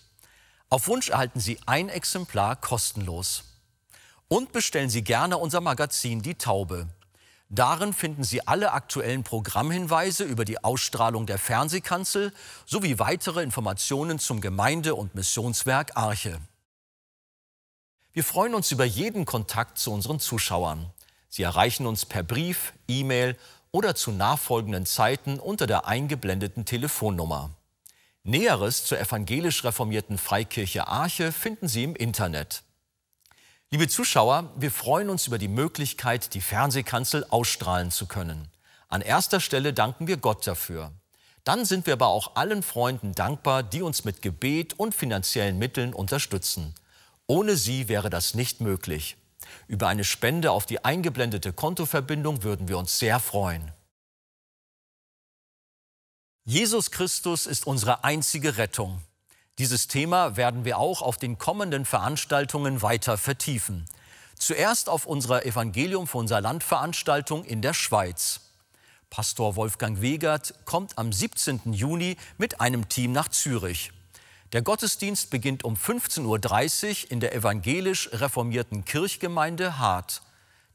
Auf 0.71 0.89
Wunsch 0.89 1.11
erhalten 1.11 1.41
Sie 1.41 1.59
ein 1.67 1.91
Exemplar 1.91 2.57
kostenlos. 2.57 3.45
Und 4.29 4.51
bestellen 4.53 4.89
Sie 4.89 5.05
gerne 5.05 5.37
unser 5.37 5.61
Magazin 5.61 6.23
Die 6.23 6.37
Taube. 6.37 6.89
Darin 7.55 7.93
finden 7.93 8.25
Sie 8.25 8.45
alle 8.49 8.73
aktuellen 8.73 9.23
Programmhinweise 9.23 10.25
über 10.25 10.45
die 10.45 10.65
Ausstrahlung 10.65 11.25
der 11.25 11.39
Fernsehkanzel 11.39 12.33
sowie 12.67 12.99
weitere 12.99 13.45
Informationen 13.45 14.19
zum 14.19 14.41
Gemeinde- 14.41 14.97
und 14.97 15.15
Missionswerk 15.15 15.97
Arche. 15.97 16.41
Wir 18.13 18.25
freuen 18.25 18.57
uns 18.57 18.73
über 18.73 18.85
jeden 18.85 19.25
Kontakt 19.25 19.79
zu 19.79 19.93
unseren 19.93 20.19
Zuschauern. 20.19 20.91
Sie 21.29 21.45
erreichen 21.45 21.87
uns 21.87 22.05
per 22.05 22.25
Brief, 22.25 22.73
E-Mail 22.89 23.39
oder 23.71 23.95
zu 23.95 24.11
nachfolgenden 24.11 24.85
Zeiten 24.85 25.39
unter 25.39 25.69
der 25.69 25.87
eingeblendeten 25.87 26.65
Telefonnummer. 26.65 27.51
Näheres 28.25 28.85
zur 28.85 28.99
evangelisch 28.99 29.63
reformierten 29.63 30.19
Freikirche 30.19 30.89
Arche 30.89 31.31
finden 31.31 31.69
Sie 31.69 31.85
im 31.85 31.95
Internet. 31.95 32.64
Liebe 33.75 33.89
Zuschauer, 33.89 34.53
wir 34.55 34.71
freuen 34.71 35.11
uns 35.11 35.27
über 35.27 35.37
die 35.37 35.49
Möglichkeit, 35.49 36.35
die 36.35 36.41
Fernsehkanzel 36.41 37.27
ausstrahlen 37.29 37.91
zu 37.91 38.07
können. 38.07 38.47
An 38.87 39.01
erster 39.01 39.41
Stelle 39.41 39.73
danken 39.73 40.07
wir 40.07 40.17
Gott 40.17 40.47
dafür. 40.47 40.93
Dann 41.43 41.65
sind 41.65 41.87
wir 41.87 41.95
aber 41.95 42.07
auch 42.07 42.37
allen 42.37 42.63
Freunden 42.63 43.17
dankbar, 43.17 43.65
die 43.65 43.83
uns 43.83 44.05
mit 44.05 44.23
Gebet 44.23 44.75
und 44.75 44.95
finanziellen 44.95 45.59
Mitteln 45.59 45.93
unterstützen. 45.93 46.73
Ohne 47.27 47.57
sie 47.57 47.89
wäre 47.89 48.11
das 48.11 48.35
nicht 48.35 48.61
möglich. 48.61 49.17
Über 49.67 49.89
eine 49.89 50.05
Spende 50.05 50.53
auf 50.53 50.67
die 50.67 50.85
eingeblendete 50.85 51.53
Kontoverbindung 51.53 52.45
würden 52.45 52.69
wir 52.69 52.79
uns 52.79 53.01
sehr 53.01 53.19
freuen. 53.19 53.73
Jesus 56.45 56.93
Christus 56.93 57.47
ist 57.47 57.67
unsere 57.67 58.05
einzige 58.05 58.57
Rettung. 58.57 59.03
Dieses 59.59 59.87
Thema 59.87 60.37
werden 60.37 60.65
wir 60.65 60.79
auch 60.79 61.01
auf 61.01 61.17
den 61.17 61.39
kommenden 61.39 61.85
Veranstaltungen 61.85 62.83
weiter 62.83 63.17
vertiefen. 63.17 63.85
Zuerst 64.37 64.89
auf 64.89 65.07
unserer 65.07 65.47
Evangelium 65.47 66.09
für 66.09 66.19
unser 66.19 66.41
Land 66.41 66.65
Veranstaltung 66.65 67.45
in 67.45 67.63
der 67.63 67.73
Schweiz. 67.73 68.41
Pastor 69.11 69.55
Wolfgang 69.55 70.01
Wegert 70.01 70.55
kommt 70.65 70.99
am 70.99 71.13
17. 71.13 71.73
Juni 71.73 72.17
mit 72.37 72.61
einem 72.61 72.89
Team 72.89 73.13
nach 73.13 73.29
Zürich. 73.29 73.93
Der 74.53 74.63
Gottesdienst 74.63 75.31
beginnt 75.31 75.63
um 75.63 75.77
15.30 75.77 77.05
Uhr 77.05 77.11
in 77.13 77.21
der 77.21 77.33
evangelisch 77.35 78.11
reformierten 78.13 78.85
Kirchgemeinde 78.85 79.79
Hart. 79.79 80.23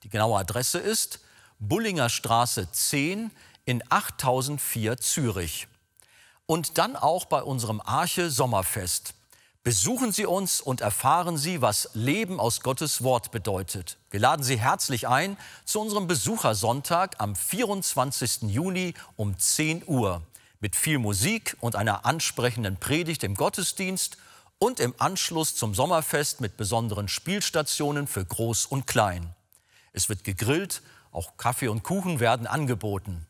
Die 0.04 0.10
genaue 0.10 0.40
Adresse 0.40 0.80
ist 0.80 1.20
Bullinger 1.60 2.08
Straße 2.08 2.72
10 2.72 3.32
in 3.66 3.84
8004 3.90 4.98
Zürich. 4.98 5.68
Und 6.50 6.80
dann 6.80 6.96
auch 6.96 7.26
bei 7.26 7.44
unserem 7.44 7.80
Arche 7.80 8.32
Sommerfest. 8.32 9.14
Besuchen 9.62 10.12
Sie 10.12 10.26
uns 10.26 10.62
und 10.62 10.82
erfahren 10.82 11.38
Sie, 11.38 11.62
was 11.62 11.92
Leben 11.94 12.40
aus 12.40 12.62
Gottes 12.62 13.04
Wort 13.04 13.30
bedeutet. 13.30 14.00
Wir 14.10 14.20
laden 14.20 14.42
Sie 14.42 14.60
herzlich 14.60 15.08
ein 15.08 15.38
zu 15.64 15.80
unserem 15.80 16.08
Besuchersonntag 16.08 17.18
am 17.20 17.36
24. 17.36 18.50
Juni 18.50 18.96
um 19.16 19.38
10 19.38 19.84
Uhr 19.86 20.24
mit 20.60 20.76
viel 20.76 20.98
Musik 20.98 21.56
und 21.60 21.76
einer 21.76 22.08
ansprechenden 22.08 22.78
Predigt 22.78 23.24
im 23.24 23.36
Gottesdienst 23.36 24.18
und 24.58 24.80
im 24.80 24.96
Anschluss 24.98 25.56
zum 25.56 25.76
Sommerfest 25.76 26.42
mit 26.42 26.58
besonderen 26.58 27.10
Spielstationen 27.10 28.08
für 28.08 28.26
Groß 28.26 28.66
und 28.66 28.88
Klein. 28.88 29.36
Es 29.94 30.10
wird 30.10 30.24
gegrillt, 30.24 30.82
auch 31.12 31.38
Kaffee 31.38 31.68
und 31.68 31.84
Kuchen 31.84 32.20
werden 32.20 32.48
angeboten. 32.48 33.28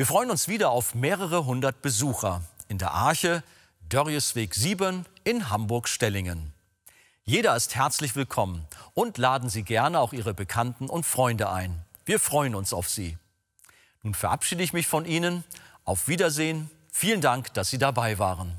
Wir 0.00 0.06
freuen 0.06 0.30
uns 0.30 0.48
wieder 0.48 0.70
auf 0.70 0.94
mehrere 0.94 1.44
hundert 1.44 1.82
Besucher 1.82 2.42
in 2.68 2.78
der 2.78 2.92
Arche 2.92 3.42
Dörriesweg 3.90 4.54
7 4.54 5.04
in 5.24 5.50
Hamburg-Stellingen. 5.50 6.54
Jeder 7.24 7.54
ist 7.54 7.74
herzlich 7.74 8.16
willkommen 8.16 8.66
und 8.94 9.18
laden 9.18 9.50
Sie 9.50 9.62
gerne 9.62 10.00
auch 10.00 10.14
Ihre 10.14 10.32
Bekannten 10.32 10.88
und 10.88 11.04
Freunde 11.04 11.50
ein. 11.50 11.82
Wir 12.06 12.18
freuen 12.18 12.54
uns 12.54 12.72
auf 12.72 12.88
Sie. 12.88 13.18
Nun 14.02 14.14
verabschiede 14.14 14.62
ich 14.62 14.72
mich 14.72 14.86
von 14.86 15.04
Ihnen 15.04 15.44
auf 15.84 16.08
Wiedersehen. 16.08 16.70
Vielen 16.90 17.20
Dank, 17.20 17.52
dass 17.52 17.68
Sie 17.68 17.76
dabei 17.76 18.18
waren. 18.18 18.56